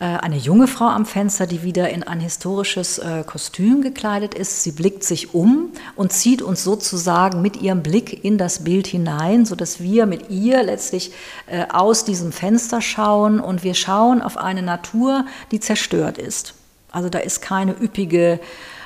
eine 0.05 0.37
junge 0.37 0.67
Frau 0.67 0.87
am 0.87 1.07
Fenster, 1.07 1.47
die 1.47 1.63
wieder 1.63 1.89
in 1.91 2.03
ein 2.03 2.21
historisches 2.21 2.99
äh, 2.99 3.25
Kostüm 3.27 3.81
gekleidet 3.81 4.35
ist. 4.35 4.63
Sie 4.63 4.73
blickt 4.73 5.05
sich 5.05 5.35
um 5.35 5.71
und 5.95 6.13
zieht 6.13 6.43
uns 6.43 6.63
sozusagen 6.63 7.41
mit 7.41 7.63
ihrem 7.63 7.83
Blick 7.83 8.25
in 8.25 8.37
das 8.37 8.65
Bild 8.65 8.87
hinein, 8.87 9.47
sodass 9.47 9.81
wir 9.81 10.07
mit 10.07 10.29
ihr 10.31 10.63
letztlich 10.63 11.13
äh, 11.47 11.67
aus 11.71 12.05
diesem 12.05 12.33
Fenster 12.33 12.83
schauen 12.83 13.41
und 13.41 13.65
wir 13.65 13.75
schauen 13.75 14.21
auf 14.21 14.37
eine 14.37 14.63
Natur, 14.63 15.25
die 15.51 15.61
zerstört 15.61 16.19
ist. 16.19 16.55
Also 16.93 17.09
da 17.09 17.19
ist 17.19 17.43
keine 17.43 17.73
üppige 17.73 18.41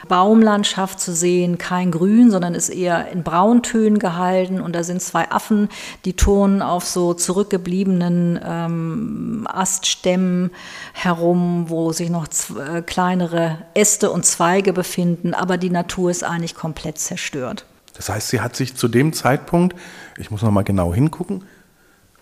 Baumlandschaft 0.08 0.98
zu 1.00 1.12
sehen, 1.14 1.58
kein 1.58 1.90
Grün, 1.90 2.30
sondern 2.30 2.54
ist 2.54 2.68
eher 2.68 3.10
in 3.12 3.22
Brauntönen 3.22 3.98
gehalten. 3.98 4.60
Und 4.60 4.74
da 4.74 4.82
sind 4.82 5.02
zwei 5.02 5.30
Affen, 5.30 5.68
die 6.04 6.14
turnen 6.14 6.62
auf 6.62 6.84
so 6.84 7.14
zurückgebliebenen 7.14 8.40
ähm, 8.42 9.46
Aststämmen 9.48 10.50
herum, 10.92 11.66
wo 11.68 11.92
sich 11.92 12.10
noch 12.10 12.26
äh, 12.58 12.82
kleinere 12.82 13.58
Äste 13.74 14.10
und 14.10 14.26
Zweige 14.26 14.72
befinden. 14.72 15.34
Aber 15.34 15.58
die 15.58 15.70
Natur 15.70 16.10
ist 16.10 16.24
eigentlich 16.24 16.54
komplett 16.54 16.98
zerstört. 16.98 17.64
Das 17.94 18.08
heißt, 18.08 18.28
sie 18.28 18.40
hat 18.40 18.56
sich 18.56 18.74
zu 18.76 18.88
dem 18.88 19.12
Zeitpunkt, 19.12 19.76
ich 20.16 20.30
muss 20.30 20.42
noch 20.42 20.50
mal 20.50 20.64
genau 20.64 20.94
hingucken, 20.94 21.44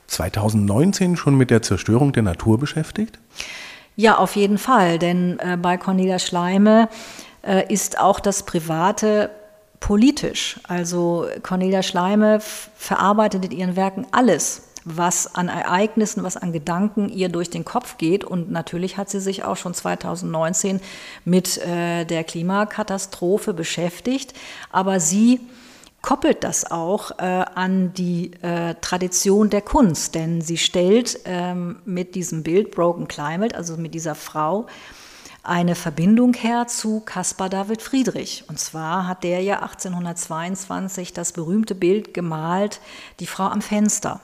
2019 0.08 1.16
schon 1.16 1.36
mit 1.36 1.50
der 1.50 1.62
Zerstörung 1.62 2.12
der 2.12 2.22
Natur 2.22 2.58
beschäftigt? 2.58 3.18
Ja, 4.00 4.18
auf 4.18 4.36
jeden 4.36 4.58
Fall, 4.58 5.00
denn 5.00 5.40
äh, 5.40 5.56
bei 5.56 5.76
Cornelia 5.76 6.20
Schleime 6.20 6.88
äh, 7.42 7.66
ist 7.66 7.98
auch 7.98 8.20
das 8.20 8.44
Private 8.44 9.28
politisch. 9.80 10.60
Also 10.68 11.26
Cornelia 11.42 11.82
Schleime 11.82 12.38
verarbeitet 12.40 13.46
in 13.46 13.50
ihren 13.50 13.74
Werken 13.74 14.06
alles, 14.12 14.68
was 14.84 15.34
an 15.34 15.48
Ereignissen, 15.48 16.22
was 16.22 16.36
an 16.36 16.52
Gedanken 16.52 17.08
ihr 17.08 17.28
durch 17.28 17.50
den 17.50 17.64
Kopf 17.64 17.98
geht. 17.98 18.22
Und 18.22 18.52
natürlich 18.52 18.98
hat 18.98 19.10
sie 19.10 19.18
sich 19.18 19.42
auch 19.42 19.56
schon 19.56 19.74
2019 19.74 20.80
mit 21.24 21.58
äh, 21.58 22.04
der 22.04 22.22
Klimakatastrophe 22.22 23.52
beschäftigt. 23.52 24.32
Aber 24.70 25.00
sie 25.00 25.40
koppelt 26.02 26.44
das 26.44 26.70
auch 26.70 27.18
äh, 27.18 27.22
an 27.22 27.92
die 27.92 28.32
äh, 28.42 28.74
Tradition 28.80 29.50
der 29.50 29.62
Kunst, 29.62 30.14
denn 30.14 30.40
sie 30.40 30.56
stellt 30.56 31.20
ähm, 31.24 31.80
mit 31.84 32.14
diesem 32.14 32.42
Bild 32.42 32.70
Broken 32.70 33.08
Climate, 33.08 33.56
also 33.56 33.76
mit 33.76 33.94
dieser 33.94 34.14
Frau, 34.14 34.66
eine 35.42 35.74
Verbindung 35.74 36.34
her 36.34 36.66
zu 36.66 37.00
Caspar 37.00 37.48
David 37.48 37.82
Friedrich. 37.82 38.44
Und 38.48 38.58
zwar 38.58 39.06
hat 39.06 39.24
der 39.24 39.42
ja 39.42 39.60
1822 39.62 41.12
das 41.12 41.32
berühmte 41.32 41.74
Bild 41.74 42.12
gemalt, 42.14 42.80
Die 43.18 43.26
Frau 43.26 43.44
am 43.44 43.62
Fenster. 43.62 44.20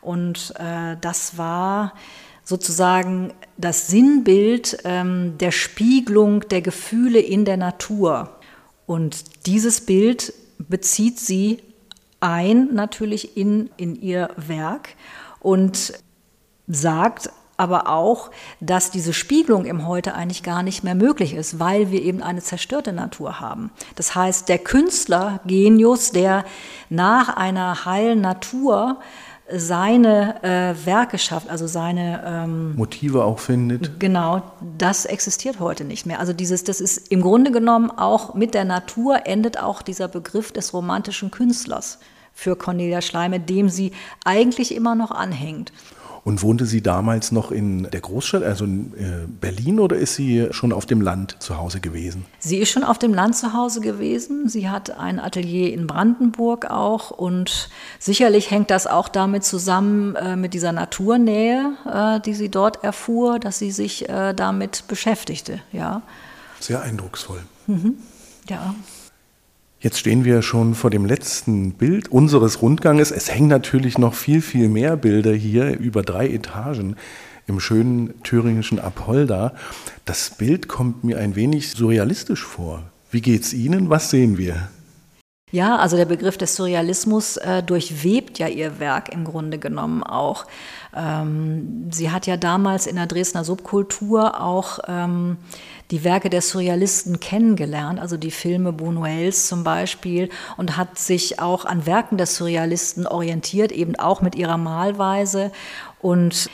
Und 0.00 0.54
äh, 0.58 0.96
das 1.00 1.36
war 1.36 1.94
sozusagen 2.44 3.32
das 3.56 3.88
Sinnbild 3.88 4.78
ähm, 4.84 5.36
der 5.38 5.52
Spiegelung 5.52 6.48
der 6.48 6.60
Gefühle 6.60 7.20
in 7.20 7.44
der 7.44 7.56
Natur. 7.56 8.30
Und 8.86 9.46
dieses 9.46 9.80
Bild 9.80 10.32
bezieht 10.68 11.18
sie 11.18 11.62
ein 12.20 12.72
natürlich 12.72 13.36
in, 13.36 13.70
in 13.76 13.96
ihr 13.96 14.30
Werk 14.36 14.90
und 15.40 15.94
sagt 16.68 17.30
aber 17.56 17.88
auch, 17.88 18.30
dass 18.60 18.90
diese 18.90 19.12
Spiegelung 19.12 19.66
im 19.66 19.86
Heute 19.86 20.14
eigentlich 20.14 20.42
gar 20.42 20.62
nicht 20.62 20.82
mehr 20.82 20.94
möglich 20.94 21.34
ist, 21.34 21.60
weil 21.60 21.90
wir 21.90 22.02
eben 22.02 22.22
eine 22.22 22.40
zerstörte 22.40 22.92
Natur 22.92 23.40
haben. 23.40 23.70
Das 23.94 24.14
heißt, 24.14 24.48
der 24.48 24.58
Künstler, 24.58 25.40
Genius, 25.46 26.10
der 26.10 26.44
nach 26.88 27.36
einer 27.36 27.84
heilen 27.84 28.20
Natur 28.20 29.00
seine 29.50 30.42
äh, 30.42 30.86
Werke 30.86 31.18
schafft, 31.18 31.50
also 31.50 31.66
seine 31.66 32.22
ähm, 32.24 32.74
Motive 32.76 33.24
auch 33.24 33.38
findet. 33.38 34.00
Genau, 34.00 34.42
das 34.78 35.04
existiert 35.04 35.60
heute 35.60 35.84
nicht 35.84 36.06
mehr. 36.06 36.20
Also 36.20 36.32
dieses, 36.32 36.64
das 36.64 36.80
ist 36.80 37.10
im 37.10 37.20
Grunde 37.20 37.50
genommen 37.50 37.90
auch 37.90 38.34
mit 38.34 38.54
der 38.54 38.64
Natur 38.64 39.26
endet 39.26 39.58
auch 39.58 39.82
dieser 39.82 40.08
Begriff 40.08 40.52
des 40.52 40.72
romantischen 40.72 41.30
Künstlers 41.30 41.98
für 42.32 42.56
Cornelia 42.56 43.02
Schleime, 43.02 43.40
dem 43.40 43.68
sie 43.68 43.92
eigentlich 44.24 44.74
immer 44.74 44.94
noch 44.94 45.10
anhängt. 45.10 45.72
Und 46.24 46.42
wohnte 46.42 46.66
sie 46.66 46.82
damals 46.82 47.32
noch 47.32 47.50
in 47.50 47.90
der 47.90 48.00
Großstadt, 48.00 48.44
also 48.44 48.64
in 48.64 48.94
äh, 48.94 49.26
Berlin, 49.26 49.80
oder 49.80 49.96
ist 49.96 50.14
sie 50.14 50.46
schon 50.52 50.72
auf 50.72 50.86
dem 50.86 51.00
Land 51.00 51.36
zu 51.40 51.56
Hause 51.56 51.80
gewesen? 51.80 52.26
Sie 52.38 52.58
ist 52.58 52.70
schon 52.70 52.84
auf 52.84 52.98
dem 52.98 53.12
Land 53.12 53.36
zu 53.36 53.54
Hause 53.54 53.80
gewesen. 53.80 54.48
Sie 54.48 54.70
hat 54.70 54.96
ein 54.96 55.18
Atelier 55.18 55.72
in 55.72 55.88
Brandenburg 55.88 56.70
auch 56.70 57.10
und 57.10 57.68
sicherlich 57.98 58.52
hängt 58.52 58.70
das 58.70 58.86
auch 58.86 59.08
damit 59.08 59.42
zusammen 59.42 60.14
äh, 60.14 60.36
mit 60.36 60.54
dieser 60.54 60.70
Naturnähe, 60.70 61.72
äh, 61.92 62.20
die 62.20 62.34
sie 62.34 62.50
dort 62.50 62.84
erfuhr, 62.84 63.40
dass 63.40 63.58
sie 63.58 63.72
sich 63.72 64.08
äh, 64.08 64.32
damit 64.32 64.84
beschäftigte. 64.86 65.58
Ja. 65.72 66.02
Sehr 66.60 66.82
eindrucksvoll. 66.82 67.40
Mhm. 67.66 67.96
Ja. 68.48 68.76
Jetzt 69.82 69.98
stehen 69.98 70.24
wir 70.24 70.42
schon 70.42 70.76
vor 70.76 70.90
dem 70.90 71.04
letzten 71.04 71.72
Bild 71.72 72.06
unseres 72.06 72.62
Rundganges. 72.62 73.10
Es 73.10 73.34
hängen 73.34 73.48
natürlich 73.48 73.98
noch 73.98 74.14
viel, 74.14 74.40
viel 74.40 74.68
mehr 74.68 74.96
Bilder 74.96 75.32
hier 75.32 75.76
über 75.76 76.02
drei 76.04 76.28
Etagen 76.28 76.94
im 77.48 77.58
schönen 77.58 78.14
thüringischen 78.22 78.78
Apolda. 78.78 79.54
Das 80.04 80.30
Bild 80.30 80.68
kommt 80.68 81.02
mir 81.02 81.18
ein 81.18 81.34
wenig 81.34 81.72
surrealistisch 81.72 82.44
vor. 82.44 82.84
Wie 83.10 83.20
geht's 83.20 83.52
Ihnen? 83.52 83.90
Was 83.90 84.10
sehen 84.10 84.38
wir? 84.38 84.68
Ja, 85.52 85.76
also 85.76 85.98
der 85.98 86.06
Begriff 86.06 86.38
des 86.38 86.56
Surrealismus 86.56 87.36
äh, 87.36 87.62
durchwebt 87.62 88.38
ja 88.38 88.48
ihr 88.48 88.80
Werk 88.80 89.12
im 89.12 89.24
Grunde 89.24 89.58
genommen 89.58 90.02
auch. 90.02 90.46
Ähm, 90.96 91.90
sie 91.90 92.10
hat 92.10 92.26
ja 92.26 92.38
damals 92.38 92.86
in 92.86 92.96
der 92.96 93.06
Dresdner 93.06 93.44
Subkultur 93.44 94.40
auch 94.40 94.78
ähm, 94.88 95.36
die 95.90 96.04
Werke 96.04 96.30
der 96.30 96.40
Surrealisten 96.40 97.20
kennengelernt, 97.20 98.00
also 98.00 98.16
die 98.16 98.30
Filme 98.30 98.70
Buñuels 98.70 99.46
zum 99.46 99.62
Beispiel, 99.62 100.30
und 100.56 100.78
hat 100.78 100.98
sich 100.98 101.38
auch 101.38 101.66
an 101.66 101.84
Werken 101.84 102.16
der 102.16 102.26
Surrealisten 102.26 103.06
orientiert, 103.06 103.72
eben 103.72 103.94
auch 103.96 104.22
mit 104.22 104.34
ihrer 104.34 104.56
Malweise. 104.56 105.52
Und 106.00 106.48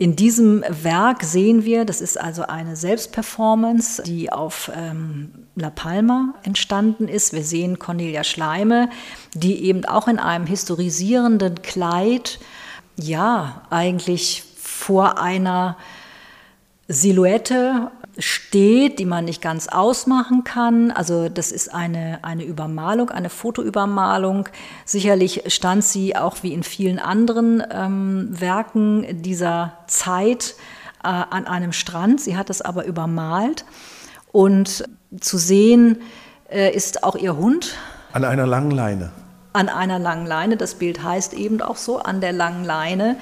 in 0.00 0.14
diesem 0.14 0.64
Werk 0.68 1.24
sehen 1.24 1.64
wir, 1.64 1.84
das 1.84 2.00
ist 2.00 2.20
also 2.20 2.42
eine 2.42 2.76
Selbstperformance, 2.76 4.00
die 4.04 4.30
auf 4.32 4.70
ähm, 4.72 5.32
La 5.56 5.70
Palma 5.70 6.34
entstanden 6.44 7.08
ist. 7.08 7.32
Wir 7.32 7.42
sehen 7.42 7.80
Cornelia 7.80 8.22
Schleime, 8.22 8.90
die 9.34 9.64
eben 9.64 9.84
auch 9.86 10.06
in 10.06 10.20
einem 10.20 10.46
historisierenden 10.46 11.62
Kleid, 11.62 12.38
ja, 12.96 13.62
eigentlich 13.70 14.44
vor 14.56 15.18
einer 15.18 15.76
Silhouette 16.86 17.90
steht, 18.18 18.98
die 18.98 19.04
man 19.04 19.24
nicht 19.24 19.40
ganz 19.40 19.68
ausmachen 19.68 20.44
kann. 20.44 20.90
Also 20.90 21.28
das 21.28 21.52
ist 21.52 21.72
eine, 21.72 22.18
eine 22.22 22.44
Übermalung, 22.44 23.10
eine 23.10 23.30
Fotoübermalung. 23.30 24.48
Sicherlich 24.84 25.44
stand 25.46 25.84
sie 25.84 26.16
auch 26.16 26.42
wie 26.42 26.52
in 26.52 26.62
vielen 26.62 26.98
anderen 26.98 27.62
ähm, 27.70 28.28
Werken 28.30 29.22
dieser 29.22 29.74
Zeit 29.86 30.56
äh, 31.04 31.08
an 31.08 31.46
einem 31.46 31.72
Strand. 31.72 32.20
Sie 32.20 32.36
hat 32.36 32.50
es 32.50 32.60
aber 32.60 32.84
übermalt. 32.84 33.64
Und 34.32 34.84
zu 35.20 35.38
sehen 35.38 35.98
äh, 36.50 36.74
ist 36.74 37.04
auch 37.04 37.16
ihr 37.16 37.36
Hund. 37.36 37.76
An 38.12 38.24
einer 38.24 38.46
langen 38.46 38.72
Leine. 38.72 39.10
An 39.52 39.68
einer 39.68 39.98
langen 39.98 40.26
Leine. 40.26 40.56
Das 40.56 40.74
Bild 40.74 41.02
heißt 41.02 41.34
eben 41.34 41.60
auch 41.62 41.76
so, 41.76 41.98
an 41.98 42.20
der 42.20 42.32
langen 42.32 42.64
Leine. 42.64 43.16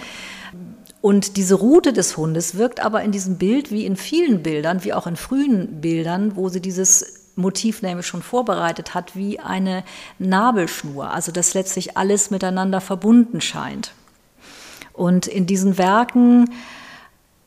Und 1.06 1.36
diese 1.36 1.54
Route 1.54 1.92
des 1.92 2.16
Hundes 2.16 2.56
wirkt 2.56 2.80
aber 2.80 3.00
in 3.04 3.12
diesem 3.12 3.38
Bild 3.38 3.70
wie 3.70 3.86
in 3.86 3.94
vielen 3.94 4.42
Bildern, 4.42 4.82
wie 4.82 4.92
auch 4.92 5.06
in 5.06 5.14
frühen 5.14 5.80
Bildern, 5.80 6.34
wo 6.34 6.48
sie 6.48 6.60
dieses 6.60 7.30
Motiv 7.36 7.80
nämlich 7.80 8.08
schon 8.08 8.22
vorbereitet 8.22 8.92
hat, 8.92 9.14
wie 9.14 9.38
eine 9.38 9.84
Nabelschnur, 10.18 11.08
also 11.08 11.30
dass 11.30 11.54
letztlich 11.54 11.96
alles 11.96 12.32
miteinander 12.32 12.80
verbunden 12.80 13.40
scheint. 13.40 13.92
Und 14.94 15.28
in 15.28 15.46
diesen 15.46 15.78
Werken, 15.78 16.50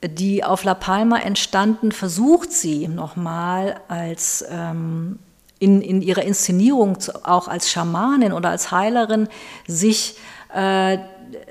die 0.05 0.41
auf 0.41 0.63
La 0.63 0.73
Palma 0.73 1.17
entstanden, 1.17 1.91
versucht 1.91 2.53
sie 2.53 2.87
nochmal 2.87 3.81
als 3.89 4.41
ähm, 4.49 5.19
in, 5.59 5.81
in 5.81 6.01
ihrer 6.01 6.23
Inszenierung 6.23 6.97
auch 7.23 7.49
als 7.49 7.69
Schamanin 7.69 8.31
oder 8.31 8.51
als 8.51 8.71
Heilerin 8.71 9.27
sich 9.67 10.15
äh, 10.53 10.97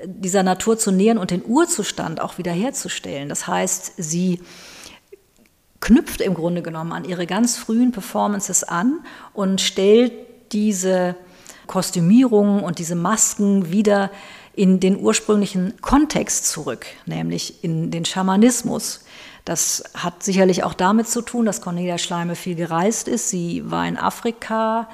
dieser 0.05 0.43
Natur 0.43 0.77
zu 0.77 0.91
nähern 0.91 1.17
und 1.17 1.31
den 1.31 1.43
Urzustand 1.45 2.21
auch 2.21 2.37
wiederherzustellen. 2.37 3.29
Das 3.29 3.47
heißt, 3.47 3.93
sie 3.97 4.41
knüpft 5.79 6.21
im 6.21 6.33
Grunde 6.33 6.61
genommen 6.61 6.91
an 6.91 7.05
ihre 7.05 7.25
ganz 7.25 7.57
frühen 7.57 7.91
Performances 7.91 8.63
an 8.63 8.99
und 9.33 9.61
stellt 9.61 10.13
diese 10.51 11.15
Kostümierungen 11.67 12.63
und 12.63 12.79
diese 12.79 12.95
Masken 12.95 13.71
wieder 13.71 14.11
in 14.53 14.79
den 14.79 14.99
ursprünglichen 14.99 15.79
Kontext 15.81 16.47
zurück, 16.47 16.85
nämlich 17.05 17.63
in 17.63 17.91
den 17.91 18.03
Schamanismus. 18.03 19.05
Das 19.45 19.83
hat 19.93 20.21
sicherlich 20.21 20.63
auch 20.63 20.73
damit 20.73 21.07
zu 21.07 21.21
tun, 21.21 21.45
dass 21.45 21.61
Cornelia 21.61 21.97
Schleime 21.97 22.35
viel 22.35 22.55
gereist 22.55 23.07
ist. 23.07 23.29
Sie 23.29 23.63
war 23.71 23.87
in 23.87 23.97
Afrika 23.97 24.89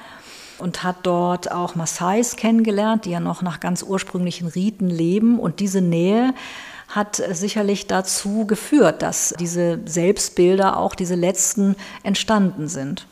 und 0.58 0.84
hat 0.84 0.98
dort 1.04 1.52
auch 1.52 1.76
Maasais 1.76 2.36
kennengelernt, 2.36 3.06
die 3.06 3.12
ja 3.12 3.20
noch 3.20 3.42
nach 3.42 3.60
ganz 3.60 3.84
ursprünglichen 3.84 4.48
Riten 4.48 4.90
leben. 4.90 5.40
Und 5.40 5.60
diese 5.60 5.82
Nähe 5.82 6.34
hat 6.88 7.22
sicherlich 7.32 7.88
dazu 7.88 8.46
geführt, 8.46 9.02
dass 9.02 9.34
diese 9.40 9.80
Selbstbilder, 9.86 10.78
auch 10.78 10.96
diese 10.96 11.16
letzten, 11.16 11.76
entstanden 12.04 12.68
sind. 12.68 13.08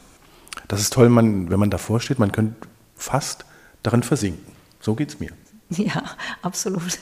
Das 0.68 0.80
ist 0.80 0.94
toll, 0.94 1.10
man, 1.10 1.50
wenn 1.50 1.60
man 1.60 1.70
davor 1.70 2.00
steht, 2.00 2.20
man 2.20 2.32
könnte 2.32 2.56
fast 2.96 3.46
darin 3.82 4.04
versinken. 4.04 4.54
So 4.80 4.96
geht 4.96 5.10
es 5.10 5.20
mir. 5.20 5.32
Ja, 5.70 6.04
absolut. 6.42 7.00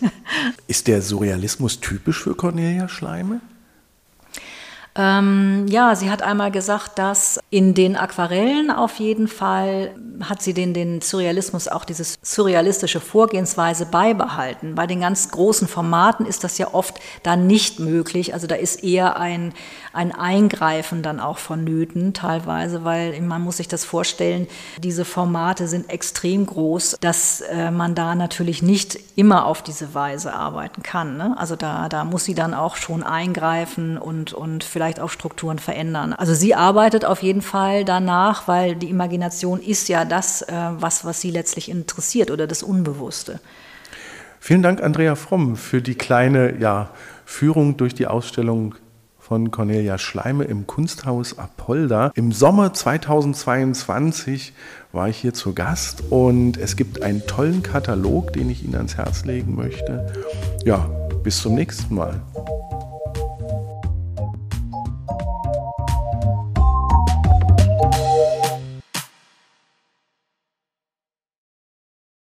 Ist 0.67 0.87
der 0.87 1.01
Surrealismus 1.01 1.81
typisch 1.81 2.23
für 2.23 2.35
Cornelia 2.35 2.87
Schleime? 2.87 3.41
Ähm, 4.93 5.67
ja, 5.69 5.95
sie 5.95 6.11
hat 6.11 6.21
einmal 6.21 6.51
gesagt, 6.51 6.99
dass 6.99 7.39
in 7.49 7.73
den 7.73 7.95
Aquarellen 7.95 8.71
auf 8.71 8.99
jeden 8.99 9.29
Fall 9.29 9.95
hat 10.23 10.41
sie 10.41 10.53
den, 10.53 10.73
den 10.73 10.99
Surrealismus, 11.01 11.69
auch 11.69 11.85
diese 11.85 12.03
surrealistische 12.21 12.99
Vorgehensweise 12.99 13.85
beibehalten. 13.85 14.75
Bei 14.75 14.87
den 14.87 14.99
ganz 14.99 15.31
großen 15.31 15.67
Formaten 15.67 16.25
ist 16.25 16.43
das 16.43 16.57
ja 16.57 16.73
oft 16.73 16.99
dann 17.23 17.47
nicht 17.47 17.79
möglich. 17.79 18.33
Also 18.33 18.47
da 18.47 18.55
ist 18.55 18.83
eher 18.83 19.17
ein, 19.17 19.53
ein 19.93 20.11
Eingreifen 20.11 21.03
dann 21.03 21.21
auch 21.21 21.37
vonnöten 21.37 22.13
teilweise, 22.13 22.83
weil 22.83 23.19
man 23.21 23.41
muss 23.41 23.57
sich 23.57 23.69
das 23.69 23.85
vorstellen, 23.85 24.47
diese 24.77 25.05
Formate 25.05 25.67
sind 25.67 25.89
extrem 25.89 26.45
groß, 26.45 26.97
dass 26.99 27.41
äh, 27.41 27.71
man 27.71 27.95
da 27.95 28.13
natürlich 28.13 28.61
nicht 28.61 28.99
immer 29.15 29.45
auf 29.45 29.61
diese 29.61 29.93
Weise 29.93 30.33
arbeiten 30.33 30.83
kann. 30.83 31.15
Ne? 31.15 31.35
Also 31.37 31.55
da, 31.55 31.87
da 31.87 32.03
muss 32.03 32.25
sie 32.25 32.35
dann 32.35 32.53
auch 32.53 32.75
schon 32.75 33.03
eingreifen 33.03 33.97
und, 33.97 34.33
und 34.33 34.63
vielleicht 34.63 34.80
vielleicht 34.81 34.99
auch 34.99 35.11
Strukturen 35.11 35.59
verändern. 35.59 36.13
Also 36.13 36.33
sie 36.33 36.55
arbeitet 36.55 37.05
auf 37.05 37.21
jeden 37.21 37.43
Fall 37.43 37.85
danach, 37.85 38.47
weil 38.47 38.75
die 38.75 38.89
Imagination 38.89 39.61
ist 39.61 39.89
ja 39.89 40.05
das, 40.05 40.41
äh, 40.41 40.53
was, 40.71 41.05
was 41.05 41.21
sie 41.21 41.29
letztlich 41.29 41.69
interessiert 41.69 42.31
oder 42.31 42.47
das 42.47 42.63
Unbewusste. 42.63 43.39
Vielen 44.39 44.63
Dank, 44.63 44.81
Andrea 44.81 45.13
Fromm, 45.13 45.55
für 45.55 45.83
die 45.83 45.93
kleine 45.93 46.59
ja, 46.59 46.89
Führung 47.25 47.77
durch 47.77 47.93
die 47.93 48.07
Ausstellung 48.07 48.73
von 49.19 49.51
Cornelia 49.51 49.99
Schleime 49.99 50.45
im 50.45 50.65
Kunsthaus 50.65 51.37
Apolda. 51.37 52.11
Im 52.15 52.31
Sommer 52.31 52.73
2022 52.73 54.53
war 54.93 55.09
ich 55.09 55.17
hier 55.17 55.35
zu 55.35 55.53
Gast 55.53 56.01
und 56.09 56.57
es 56.57 56.75
gibt 56.75 57.03
einen 57.03 57.27
tollen 57.27 57.61
Katalog, 57.61 58.33
den 58.33 58.49
ich 58.49 58.63
Ihnen 58.63 58.73
ans 58.73 58.97
Herz 58.97 59.25
legen 59.25 59.55
möchte. 59.55 60.11
Ja, 60.65 60.89
bis 61.23 61.39
zum 61.39 61.53
nächsten 61.53 61.93
Mal. 61.93 62.19